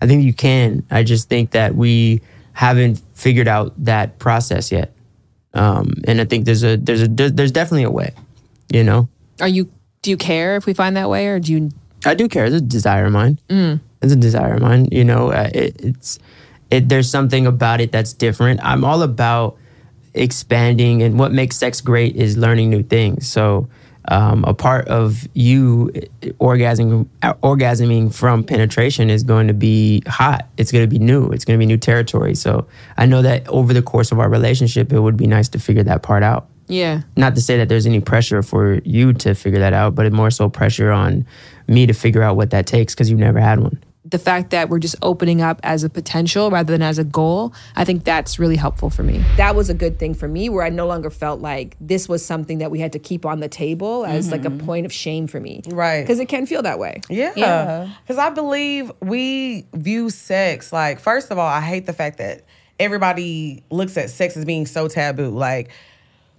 [0.00, 0.84] I think you can.
[0.90, 2.20] I just think that we
[2.52, 4.92] haven't figured out that process yet.
[5.54, 8.12] Um, and I think there's a there's a there's definitely a way.
[8.68, 9.08] You know,
[9.40, 9.70] Are you?
[10.02, 11.70] Do you care if we find that way, or do you?
[12.04, 12.46] I do care.
[12.46, 13.38] It's a desire of mine.
[14.02, 14.88] It's a desire of mine.
[14.92, 16.18] You know, uh, it, it's
[16.70, 16.88] it.
[16.88, 18.60] There's something about it that's different.
[18.62, 19.56] I'm all about
[20.14, 23.26] expanding, and what makes sex great is learning new things.
[23.26, 23.68] So,
[24.08, 25.90] um, a part of you
[26.38, 27.08] orgasming
[27.42, 30.48] orgasming from penetration is going to be hot.
[30.56, 31.30] It's going to be new.
[31.30, 32.34] It's going to be new territory.
[32.34, 35.58] So, I know that over the course of our relationship, it would be nice to
[35.58, 37.02] figure that part out Yeah.
[37.16, 40.12] not to say that there's any pressure for you to figure that out, but it
[40.12, 41.26] more so pressure on
[41.68, 43.82] me to figure out what that takes because you've never had one.
[44.04, 47.52] The fact that we're just opening up as a potential rather than as a goal,
[47.74, 49.24] I think that's really helpful for me.
[49.36, 52.24] That was a good thing for me where I no longer felt like this was
[52.24, 54.64] something that we had to keep on the table as like a mm-hmm.
[54.64, 55.60] point of shame for me.
[55.66, 56.02] Right.
[56.02, 57.00] Because it can feel that way.
[57.10, 57.32] Yeah.
[57.34, 57.88] Yeah.
[58.04, 62.42] Because I believe we view sex like, first of all, I hate the fact that
[62.78, 65.30] everybody looks at sex as being so taboo.
[65.30, 65.70] Like,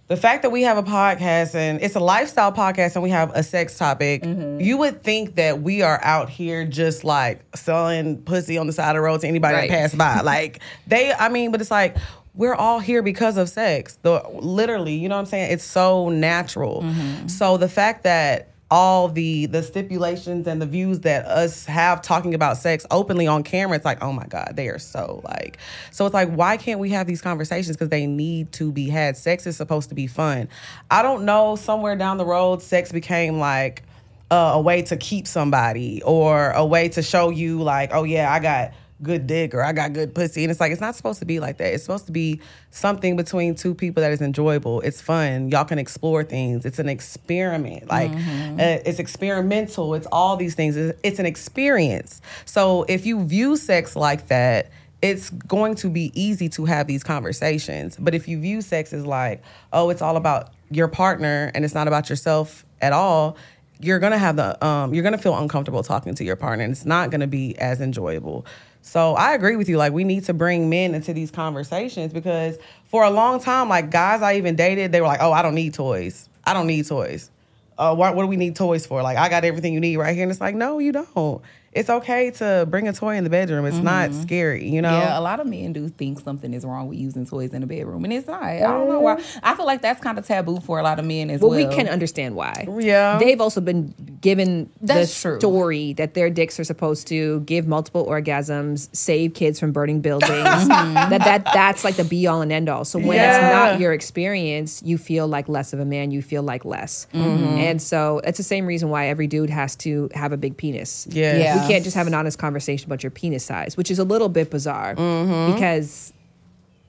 [0.08, 3.32] the fact that we have a podcast and it's a lifestyle podcast and we have
[3.36, 4.62] a sex topic, mm-hmm.
[4.62, 8.92] you would think that we are out here just like selling pussy on the side
[8.92, 9.70] of the road to anybody Right.
[9.70, 10.22] that pass by.
[10.24, 11.98] like, they, I mean, but it's like,
[12.34, 13.98] we're all here because of sex.
[14.04, 15.52] The literally, you know what I'm saying?
[15.52, 16.84] It's so natural.
[16.84, 17.28] Mm-hmm.
[17.28, 22.34] So the fact that all the the stipulations and the views that us have talking
[22.34, 25.58] about sex openly on camera, it's like, oh my God, they are so like.
[25.92, 27.78] So it's like, why can't we have these conversations?
[27.78, 29.16] Because they need to be had.
[29.16, 30.50] Sex is supposed to be fun.
[30.92, 31.56] I don't know.
[31.56, 33.84] Somewhere down the road, sex became like
[34.30, 38.32] uh, a way to keep somebody or a way to show you like, oh yeah,
[38.32, 40.44] I got good dick or I got good pussy.
[40.44, 41.74] And it's like, it's not supposed to be like that.
[41.74, 42.42] It's supposed to be
[42.72, 44.82] something between two people that is enjoyable.
[44.82, 45.50] It's fun.
[45.50, 46.66] Y'all can explore things.
[46.66, 47.88] It's an experiment.
[47.88, 49.94] Like, uh, it's experimental.
[49.94, 50.76] It's all these things.
[50.76, 52.22] It's, it's an experience.
[52.46, 54.72] So if you view sex like that,
[55.02, 57.98] it's going to be easy to have these conversations.
[58.00, 61.76] But if you view sex as like, oh, it's all about your partner and it's
[61.76, 63.38] not about yourself at all,
[63.80, 66.86] you're gonna have the um you're gonna feel uncomfortable talking to your partner and it's
[66.86, 68.46] not gonna be as enjoyable.
[68.82, 69.78] So I agree with you.
[69.78, 73.92] Like we need to bring men into these conversations because for a long time, like
[73.92, 76.30] guys I even dated, they were like, "Oh, I don't need toys.
[76.46, 77.30] I don't need toys.
[77.78, 79.02] Uh, what, what do we need toys for?
[79.04, 81.42] Like I got everything you need right here." And it's like, no, you don't.
[81.74, 83.66] It's okay to bring a toy in the bedroom.
[83.66, 84.90] It's not scary, you know.
[84.90, 85.02] Mm-hmm.
[85.08, 87.68] Yeah, a lot of men do think something is wrong with using toys in the
[87.68, 88.42] bedroom, and it's not.
[88.44, 89.22] I don't know why.
[89.44, 91.68] I feel like that's kind of taboo for a lot of men as Well, well.
[91.70, 92.68] we can understand why.
[92.80, 93.20] Yeah.
[93.20, 95.40] They've also been given That's the true.
[95.40, 100.28] story that their dicks are supposed to give multiple orgasms, save kids from burning buildings.
[100.78, 101.10] Mm-hmm.
[101.12, 102.86] that that that's like the be all and end all.
[102.86, 106.44] So when it's not your experience, you feel like less of a man, you feel
[106.44, 107.08] like less.
[107.14, 107.44] Mm-hmm.
[107.58, 111.08] And so it's the same reason why every dude has to have a big penis.
[111.10, 111.42] Yes.
[111.44, 111.57] Yeah.
[111.62, 114.30] We can't just have an honest conversation about your penis size, which is a little
[114.30, 115.54] bit bizarre mm-hmm.
[115.54, 116.14] because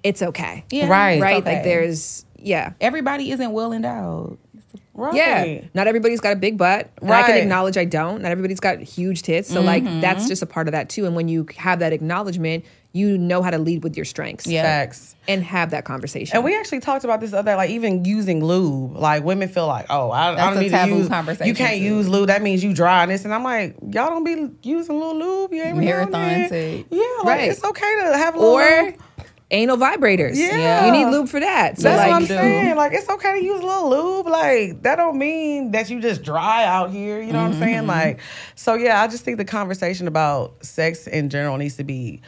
[0.02, 0.64] it's okay.
[0.70, 1.20] Yeah, Right.
[1.20, 1.36] Right?
[1.36, 1.54] okay.
[1.54, 2.72] Like there's yeah.
[2.80, 4.38] everybody isn't well endowed.
[4.94, 5.14] Right.
[5.14, 5.60] Yeah.
[5.74, 6.90] Not everybody's got a big butt.
[7.00, 8.22] And I can acknowledge I don't.
[8.22, 9.48] Not everybody's got huge tits.
[9.48, 10.00] So like mm-hmm.
[10.00, 11.06] that's just a part of that too.
[11.06, 14.46] And when you have that acknowledgement, you know how to lead with your strengths.
[14.46, 14.62] Yeah.
[14.62, 15.14] Facts.
[15.28, 16.34] And have that conversation.
[16.36, 18.96] And we actually talked about this other, like even using lube.
[18.96, 21.08] Like women feel like, oh, I, I don't a need taboo to use.
[21.08, 21.84] conversation, You can't too.
[21.84, 22.28] use lube.
[22.28, 23.24] That means you dry and this.
[23.26, 25.52] And I'm like, y'all don't be using a little lube.
[25.52, 26.86] You ain't Marathon sex.
[26.90, 27.50] Yeah, like Right.
[27.50, 28.94] it's okay to have a little or lube.
[29.50, 30.36] anal vibrators.
[30.36, 30.86] Yeah.
[30.86, 31.76] You need lube for that.
[31.76, 32.74] So That's like what I'm saying.
[32.76, 34.26] Like it's okay to use a little lube.
[34.26, 37.20] Like that don't mean that you just dry out here.
[37.20, 37.78] You know what I'm saying?
[37.80, 37.86] Mm-hmm.
[37.86, 38.20] Like
[38.54, 38.74] so.
[38.74, 42.22] Yeah, I just think the conversation about sex in general needs to be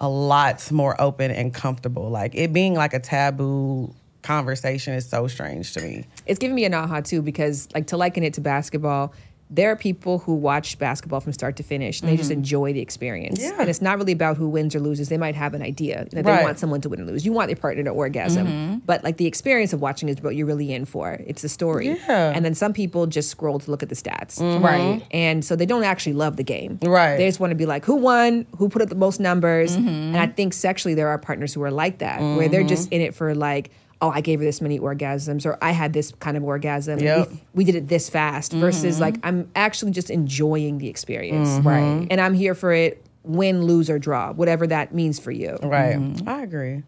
[0.00, 2.10] a lot more open and comfortable.
[2.10, 6.04] Like it being like a taboo conversation is so strange to me.
[6.26, 9.12] it's giving me an aha too because like to liken it to basketball
[9.48, 12.38] there are people who watch basketball from start to finish and they just mm-hmm.
[12.38, 13.40] enjoy the experience.
[13.40, 13.56] Yeah.
[13.60, 15.08] and it's not really about who wins or loses.
[15.08, 17.24] They might have an idea that they want someone to win or lose.
[17.24, 18.46] You want your partner to orgasm.
[18.46, 18.78] Mm-hmm.
[18.86, 21.20] But like the experience of watching is what you're really in for.
[21.26, 21.96] It's the story.
[22.06, 22.32] Yeah.
[22.34, 24.40] and then some people just scroll to look at the stats.
[24.40, 24.64] Mm-hmm.
[24.64, 25.06] Right.
[25.12, 26.78] and so they don't actually love the game.
[26.82, 27.16] Right.
[27.16, 28.46] they just want to be like who won?
[28.58, 29.74] Who put up the most numbers?
[29.74, 33.00] And i think sexually there are partners who are like that where they're just in
[33.00, 33.70] it for like
[34.02, 37.30] oh i gave her this many orgasms or i had this kind of orgasm Yep.
[37.30, 39.02] we, we did it this fast versus mm-hmm.
[39.02, 41.68] like i'm actually just enjoying the experience mm-hmm.
[41.68, 42.06] Right.
[42.10, 45.96] and i'm here for it win lose or draw whatever that means for you Right.
[45.96, 46.28] Mm-hmm.
[46.28, 46.82] I agree.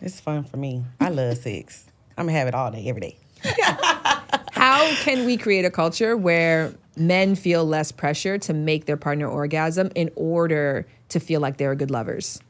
[0.00, 0.84] It's fun for me.
[1.00, 1.84] I love sex.
[2.16, 3.16] I'm gonna have it all day, every day.
[4.52, 9.28] how can we create a culture where men feel less pressure to make their partner
[9.28, 12.40] orgasm in order to feel like they're good lovers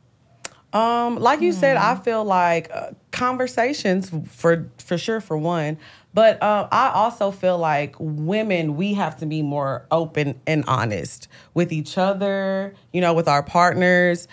[0.73, 1.85] Um, like you said, Hmm.
[1.85, 5.79] I feel like uh, conversations for for sure for one,
[6.13, 11.29] but uh, I also feel like women we have to be more open and honest
[11.55, 12.75] with each other.
[12.93, 14.29] You know, with our partners.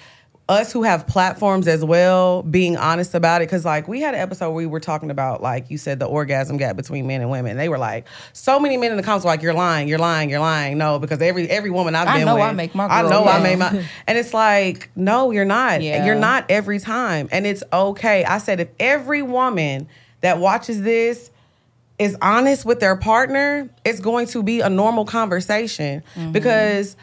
[0.48, 3.48] Us who have platforms as well, being honest about it.
[3.48, 6.06] Cause like we had an episode where we were talking about, like you said, the
[6.06, 7.52] orgasm gap between men and women.
[7.52, 9.98] And they were like, so many men in the comments were like, You're lying, you're
[9.98, 10.78] lying, you're lying.
[10.78, 13.10] No, because every every woman I've I been know with, I make my I girl
[13.10, 13.44] know I gay.
[13.44, 13.70] made my
[14.08, 15.82] and it's like, no, you're not.
[15.82, 16.06] Yeah.
[16.06, 17.28] You're not every time.
[17.32, 18.24] And it's okay.
[18.24, 19.88] I said, if every woman
[20.22, 21.32] that watches this
[21.98, 26.34] is honest with their partner, it's going to be a normal conversation Mm-hmm.
[26.34, 26.96] because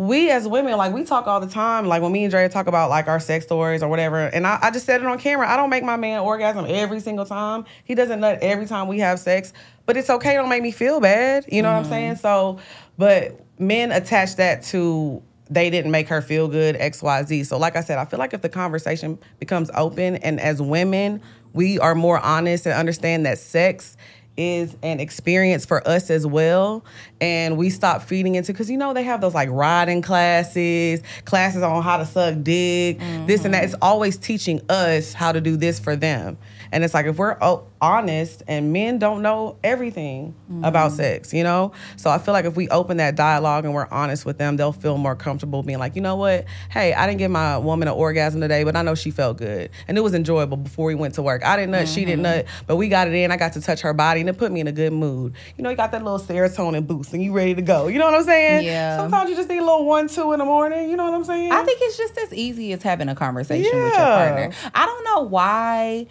[0.00, 1.84] we as women, like we talk all the time.
[1.84, 4.58] Like when me and Dre talk about like our sex stories or whatever, and I,
[4.62, 5.46] I just said it on camera.
[5.46, 7.66] I don't make my man orgasm every single time.
[7.84, 9.52] He doesn't nut every time we have sex,
[9.84, 10.32] but it's okay.
[10.36, 11.44] Don't make me feel bad.
[11.52, 11.92] You know what I'm mm-hmm.
[11.92, 12.16] saying?
[12.16, 12.60] So,
[12.96, 17.44] but men attach that to they didn't make her feel good, XYZ.
[17.44, 21.20] So, like I said, I feel like if the conversation becomes open and as women,
[21.52, 23.98] we are more honest and understand that sex
[24.36, 26.84] is an experience for us as well.
[27.20, 31.62] And we stop feeding into, because you know, they have those like riding classes, classes
[31.62, 33.64] on how to suck dick, this and that.
[33.64, 33.64] Mm-hmm.
[33.64, 36.38] It's always teaching us how to do this for them.
[36.72, 37.36] And it's like if we're
[37.80, 40.96] honest and men don't know everything about mm-hmm.
[40.96, 41.72] sex, you know?
[41.96, 44.72] So I feel like if we open that dialogue and we're honest with them, they'll
[44.72, 46.44] feel more comfortable being like, you know what?
[46.70, 49.70] Hey, I didn't give my woman an orgasm today, but I know she felt good.
[49.88, 51.44] And it was enjoyable before we went to work.
[51.44, 52.36] I didn't nut, she didn't mm-hmm.
[52.38, 53.32] nut, but we got it in.
[53.32, 55.34] I got to touch her body and it put me in a good mood.
[55.56, 57.88] You know, you got that little serotonin boost and you ready to go.
[57.88, 58.64] You know what I'm saying?
[58.64, 58.96] Yeah.
[58.96, 60.90] Sometimes you just need a little one, two in the morning.
[60.90, 61.52] You know what I'm saying?
[61.52, 64.52] I think it's just as easy as having a conversation with your partner.
[64.74, 66.06] I don't know why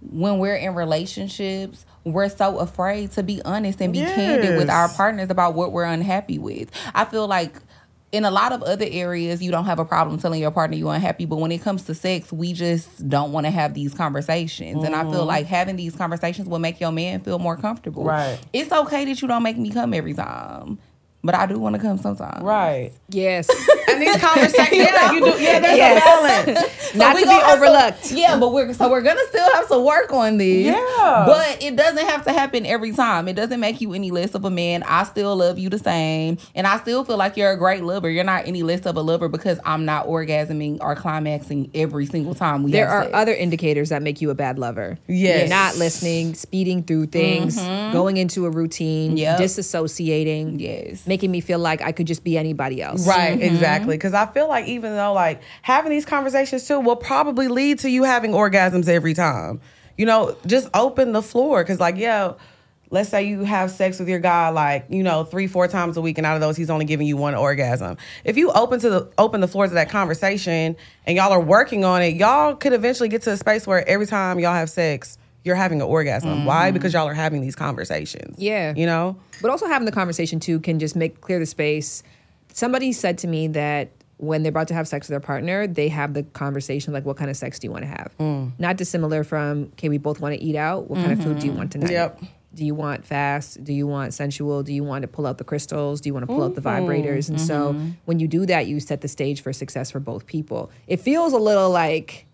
[0.00, 4.88] when we're in relationships, we're so afraid to be honest and be candid with our
[4.88, 6.70] partners about what we're unhappy with.
[6.94, 7.56] I feel like
[8.10, 10.94] in a lot of other areas, you don't have a problem telling your partner you're
[10.94, 14.82] unhappy, but when it comes to sex, we just don't want to have these conversations.
[14.82, 15.26] And I feel mm-hmm.
[15.26, 18.04] like having these conversations will make your man feel more comfortable.
[18.04, 18.38] Right.
[18.52, 20.78] It's okay that you don't make me come every time,
[21.24, 22.42] but I do want to come sometimes.
[22.42, 22.92] right.
[23.08, 23.48] yes
[23.88, 25.30] And these conversations, yeah, you do.
[25.42, 26.02] Yeah, there's Yes.
[26.02, 26.04] a
[26.46, 26.94] balance.
[26.94, 28.12] Not we to be have some- overlooked.
[28.12, 30.66] yeah, but we're so we're gonna still have some work on this.
[30.66, 31.24] Yeah.
[31.26, 33.28] But it doesn't have to happen every time.
[33.28, 34.82] It doesn't make you any less of a man.
[34.84, 36.38] I still love you the same.
[36.54, 38.08] And I still feel like you're a great lover.
[38.08, 42.34] You're not any less of a lover because I'm not orgasming or climaxing every single
[42.34, 43.14] time we There have are sex.
[43.14, 44.98] other indicators that make you a bad lover.
[45.08, 45.40] Yes.
[45.40, 47.92] You're not listening, speeding through things, mm-hmm.
[47.92, 49.40] going into a routine, Yep.
[49.40, 51.06] disassociating, Yes.
[51.08, 53.06] Making me feel like I could just be anybody else.
[53.06, 53.42] Right, mm-hmm.
[53.42, 53.96] exactly.
[53.96, 57.90] Because I feel like even though like having these conversations too will probably lead to
[57.90, 59.60] you having orgasms every time.
[59.96, 61.64] You know, just open the floor.
[61.64, 62.34] Because like, yeah,
[62.90, 66.00] let's say you have sex with your guy like you know three, four times a
[66.00, 67.96] week, and out of those he's only giving you one orgasm.
[68.24, 71.84] If you open to the open the floors of that conversation and y'all are working
[71.84, 75.18] on it, y'all could eventually get to a space where every time y'all have sex.
[75.48, 76.44] You're having an orgasm.
[76.44, 76.66] Why?
[76.66, 76.74] Mm-hmm.
[76.74, 78.38] Because y'all are having these conversations.
[78.38, 78.74] Yeah.
[78.76, 79.16] You know?
[79.40, 82.02] But also having the conversation too can just make clear the space.
[82.52, 85.88] Somebody said to me that when they're about to have sex with their partner, they
[85.88, 88.52] have the conversation like, "What kind of sex do you want to have?" Mm.
[88.58, 90.90] Not dissimilar from, "Okay, we both want to eat out.
[90.90, 91.58] What kind of food do you mm-hmm.
[91.58, 92.22] want tonight?" Yep.
[92.54, 93.62] Do you want fast?
[93.62, 94.62] Do you want sensual?
[94.62, 96.00] Do you want to pull out the crystals?
[96.00, 97.28] Do you want to pull out the vibrators?
[97.28, 97.90] And so mm-hmm.
[98.04, 100.70] when you do that, you set the stage for success for both people.
[100.88, 102.26] It feels a little like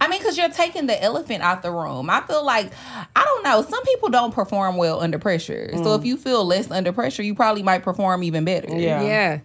[0.00, 2.10] I mean, because you're taking the elephant out the room.
[2.10, 2.72] I feel like,
[3.16, 5.70] I don't know, some people don't perform well under pressure.
[5.74, 5.98] So mm.
[5.98, 8.68] if you feel less under pressure, you probably might perform even better.
[8.68, 9.02] Yeah.
[9.02, 9.40] yeah.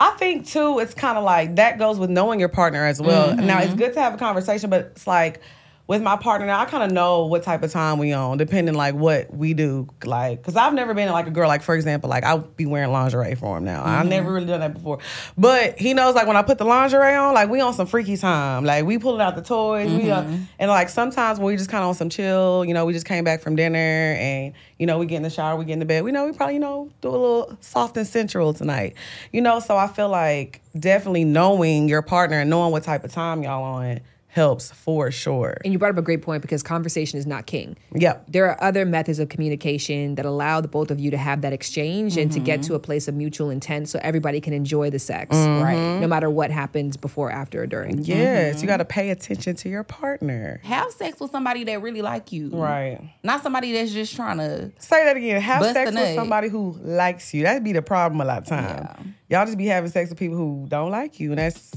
[0.00, 3.30] I think too, it's kind of like that goes with knowing your partner as well.
[3.30, 3.46] Mm-hmm.
[3.46, 5.40] Now it's good to have a conversation, but it's like
[5.88, 8.74] with my partner now, I kind of know what type of time we on, depending
[8.74, 9.88] like what we do.
[10.04, 11.48] Like, cause I've never been like a girl.
[11.48, 13.82] Like for example, like I'll be wearing lingerie for him now.
[13.84, 14.98] I've never really done that before,
[15.38, 18.18] but he knows like when I put the lingerie on, like we on some freaky
[18.18, 18.64] time.
[18.64, 20.24] Like we pulling out the toys, we uh,
[20.58, 22.66] and like sometimes when we just kind of on some chill.
[22.66, 25.30] You know, we just came back from dinner and you know we get in the
[25.30, 26.04] shower, we get in the bed.
[26.04, 28.94] We know we probably you know do a little soft and sensual tonight.
[29.32, 33.10] You know, so I feel like definitely knowing your partner and knowing what type of
[33.10, 35.56] time y'all on helps for sure.
[35.64, 37.76] And you brought up a great point because conversation is not king.
[37.94, 38.26] Yep.
[38.28, 41.52] There are other methods of communication that allow the both of you to have that
[41.52, 44.98] exchange and to get to a place of mutual intent so everybody can enjoy the
[44.98, 45.62] sex, mm-hmm.
[45.62, 46.00] right?
[46.00, 48.04] No matter what happens before, after, or during.
[48.04, 48.62] Yes, mm-hmm.
[48.62, 50.60] you got to pay attention to your partner.
[50.62, 52.50] Have sex with somebody that really like you.
[52.50, 53.00] Right.
[53.22, 54.70] Not somebody that's just trying to.
[54.78, 55.40] Say that again.
[55.40, 56.14] Have sex with nut.
[56.14, 57.44] somebody who likes you.
[57.44, 59.14] That'd be the problem a lot of time.
[59.28, 61.72] Y'all just be having sex with people who don't like you, and that's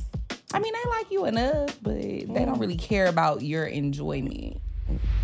[0.53, 4.57] I mean, they like you enough, but they don't really care about your enjoyment.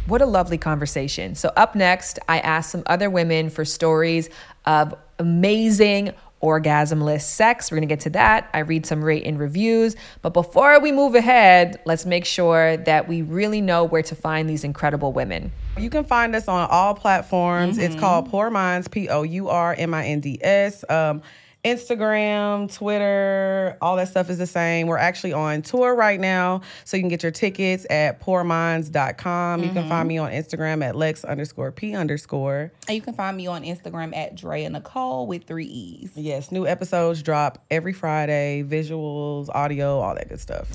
[0.06, 1.36] What a lovely conversation.
[1.36, 4.30] So, up next, I asked some other women for stories
[4.66, 7.72] of amazing orgasmless sex.
[7.72, 8.50] We're gonna get to that.
[8.54, 9.96] I read some rate and reviews.
[10.22, 14.50] But before we move ahead, let's make sure that we really know where to find
[14.50, 15.52] these incredible women.
[15.78, 17.78] You can find us on all platforms.
[17.78, 20.86] It's called Pour Minds, P O U R M I N D S.
[20.90, 21.22] Um,
[21.64, 24.88] Instagram, Twitter, all that stuff is the same.
[24.88, 29.64] We're actually on tour right now, so you can get your tickets at pourminds.com.
[29.64, 29.90] You can mm-hmm.
[29.90, 32.72] find me on Instagram at Lex underscore P underscore.
[32.88, 36.12] And you can find me on Instagram at Drea Nicole with three E's.
[36.16, 40.70] Yes, new episodes drop every Friday, visuals, audio, all that good stuff.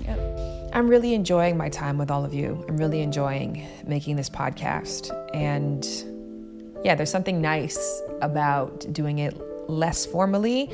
[0.72, 2.64] I'm really enjoying my time with all of you.
[2.68, 5.10] I'm really enjoying making this podcast.
[5.34, 5.86] And
[6.84, 10.70] yeah, there's something nice about doing it less formally.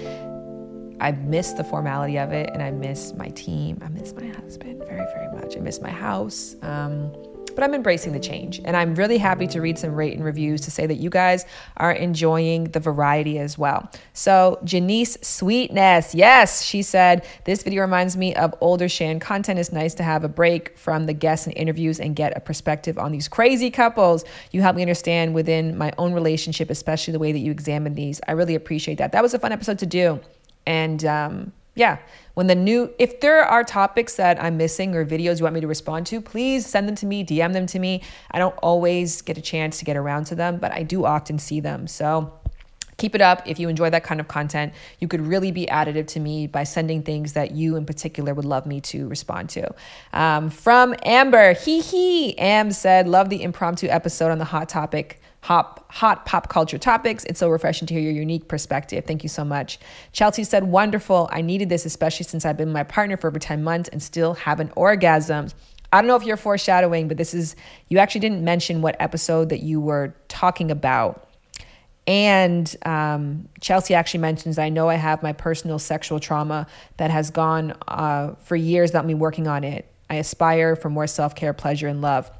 [1.00, 3.78] I miss the formality of it and I miss my team.
[3.82, 5.56] I miss my husband very, very much.
[5.56, 6.56] I miss my house.
[6.62, 7.12] Um,
[7.58, 8.60] but I'm embracing the change.
[8.64, 11.44] And I'm really happy to read some rate and reviews to say that you guys
[11.78, 13.90] are enjoying the variety as well.
[14.12, 19.58] So, Janice Sweetness, yes, she said, This video reminds me of older Shan content.
[19.58, 22.96] It's nice to have a break from the guests and interviews and get a perspective
[22.96, 24.24] on these crazy couples.
[24.52, 28.20] You help me understand within my own relationship, especially the way that you examine these.
[28.28, 29.10] I really appreciate that.
[29.10, 30.20] That was a fun episode to do.
[30.64, 31.98] And um, yeah,
[32.34, 35.60] when the new, if there are topics that I'm missing or videos you want me
[35.60, 38.02] to respond to, please send them to me, DM them to me.
[38.32, 41.38] I don't always get a chance to get around to them, but I do often
[41.38, 41.86] see them.
[41.86, 42.32] So
[42.96, 43.46] keep it up.
[43.46, 46.64] If you enjoy that kind of content, you could really be additive to me by
[46.64, 49.72] sending things that you in particular would love me to respond to.
[50.12, 52.36] Um, from Amber, hee hee.
[52.38, 57.24] Am said, love the impromptu episode on the hot topic hot, hot pop culture topics.
[57.24, 59.06] It's so refreshing to hear your unique perspective.
[59.06, 59.78] Thank you so much.
[60.12, 61.26] Chelsea said, Wonderful.
[61.32, 64.34] I needed this, especially since I've been my partner for over 10 months and still
[64.34, 65.54] haven't orgasmed.
[65.90, 67.56] I don't know if you're foreshadowing, but this is,
[67.88, 71.26] you actually didn't mention what episode that you were talking about.
[72.06, 76.66] And um, Chelsea actually mentions, I know I have my personal sexual trauma
[76.98, 79.90] that has gone uh, for years without me working on it.
[80.10, 82.30] I aspire for more self care, pleasure, and love.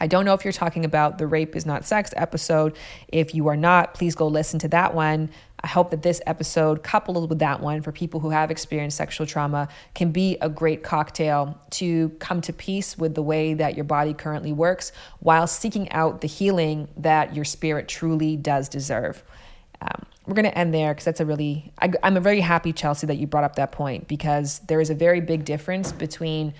[0.00, 2.76] I don't know if you're talking about the Rape is Not Sex episode.
[3.08, 5.30] If you are not, please go listen to that one.
[5.64, 9.26] I hope that this episode, coupled with that one for people who have experienced sexual
[9.26, 13.84] trauma, can be a great cocktail to come to peace with the way that your
[13.84, 19.22] body currently works while seeking out the healing that your spirit truly does deserve.
[19.80, 23.06] Um, we're going to end there because that's a really, I, I'm very happy, Chelsea,
[23.06, 26.52] that you brought up that point because there is a very big difference between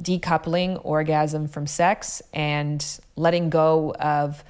[0.00, 4.42] decoupling orgasm from sex and letting go of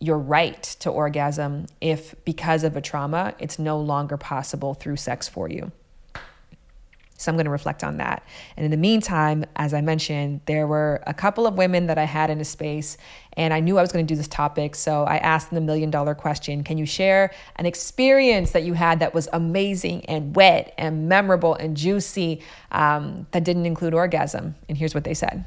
[0.00, 5.28] your right to orgasm if because of a trauma it's no longer possible through sex
[5.28, 5.72] for you.
[7.24, 8.22] So I'm going to reflect on that.
[8.56, 12.04] And in the meantime, as I mentioned, there were a couple of women that I
[12.04, 12.96] had in a space,
[13.36, 14.74] and I knew I was going to do this topic.
[14.74, 18.74] So I asked them the million dollar question Can you share an experience that you
[18.74, 24.54] had that was amazing and wet and memorable and juicy um, that didn't include orgasm?
[24.68, 25.44] And here's what they said.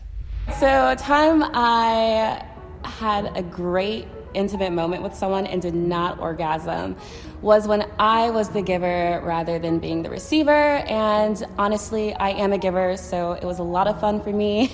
[0.60, 2.44] So, a time I
[2.84, 6.96] had a great intimate moment with someone and did not orgasm
[7.42, 10.52] was when I was the giver rather than being the receiver.
[10.52, 14.72] And honestly, I am a giver, so it was a lot of fun for me.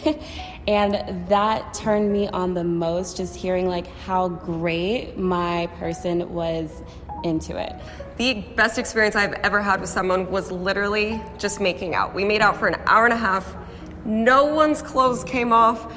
[0.67, 6.83] and that turned me on the most, just hearing like how great my person was
[7.23, 7.73] into it.
[8.17, 12.13] The best experience I've ever had with someone was literally just making out.
[12.13, 13.55] We made out for an hour and a half.
[14.05, 15.91] No one's clothes came off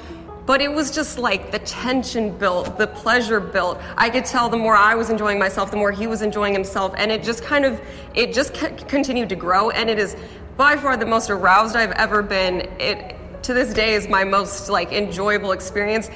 [0.47, 3.79] but it was just like the tension built, the pleasure built.
[3.97, 6.95] I could tell the more I was enjoying myself, the more he was enjoying himself,
[6.97, 7.81] and it just kind of,
[8.15, 10.17] it just continued to grow, and it is
[10.57, 12.61] by far the most aroused I've ever been.
[12.81, 16.11] It to this day is my most like enjoyable experience.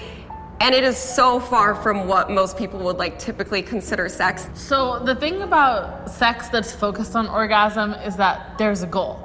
[0.61, 4.47] And it is so far from what most people would like typically consider sex.
[4.55, 9.19] So the thing about sex that's focused on orgasm is that there's a goal.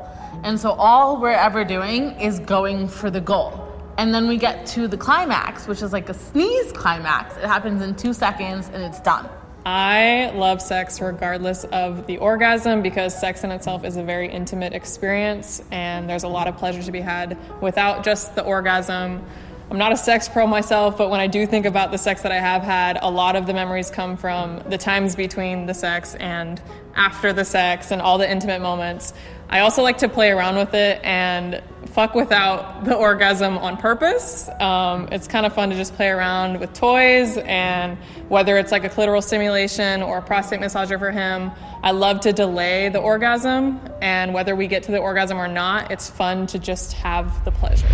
[0.43, 3.64] And so all we're ever doing is going for the goal.
[3.97, 7.37] And then we get to the climax, which is like a sneeze climax.
[7.37, 9.29] It happens in two seconds and it's done.
[9.65, 14.73] I love sex regardless of the orgasm because sex in itself is a very intimate
[14.73, 19.25] experience and there's a lot of pleasure to be had without just the orgasm.
[19.71, 22.31] I'm not a sex pro myself, but when I do think about the sex that
[22.31, 26.13] I have had, a lot of the memories come from the times between the sex
[26.15, 26.61] and
[26.95, 29.13] after the sex and all the intimate moments.
[29.49, 31.63] I also like to play around with it and
[31.95, 34.49] fuck without the orgasm on purpose.
[34.59, 38.83] Um, it's kind of fun to just play around with toys and whether it's like
[38.83, 41.51] a clitoral stimulation or a prostate massager for him.
[41.83, 45.89] I love to delay the orgasm and whether we get to the orgasm or not,
[45.89, 47.87] it's fun to just have the pleasure.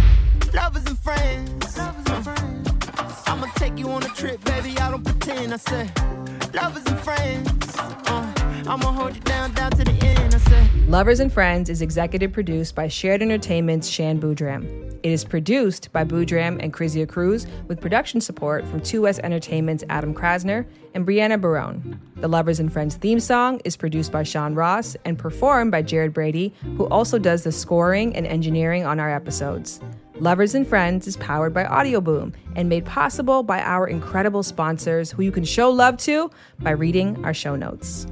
[0.51, 1.77] Lovers and friends.
[1.77, 3.23] Lovers and friends.
[3.27, 4.75] I'ma take you on a trip, baby.
[4.79, 5.53] I don't pretend.
[5.53, 7.75] I said, lovers and friends.
[7.77, 8.30] Uh,
[8.67, 10.35] I'ma hold you down, down to the end.
[10.35, 14.65] I Lovers and Friends is executive produced by Shared Entertainment's Shan Boodram.
[15.03, 20.13] It is produced by Boodram and Krizia Cruz with production support from 2S Entertainment's Adam
[20.13, 21.99] Krasner and Brianna Barone.
[22.17, 26.13] The Lovers and Friends theme song is produced by Sean Ross and performed by Jared
[26.13, 29.79] Brady, who also does the scoring and engineering on our episodes.
[30.19, 35.23] Lovers and Friends is powered by Audioboom and made possible by our incredible sponsors who
[35.23, 38.05] you can show love to by reading our show notes.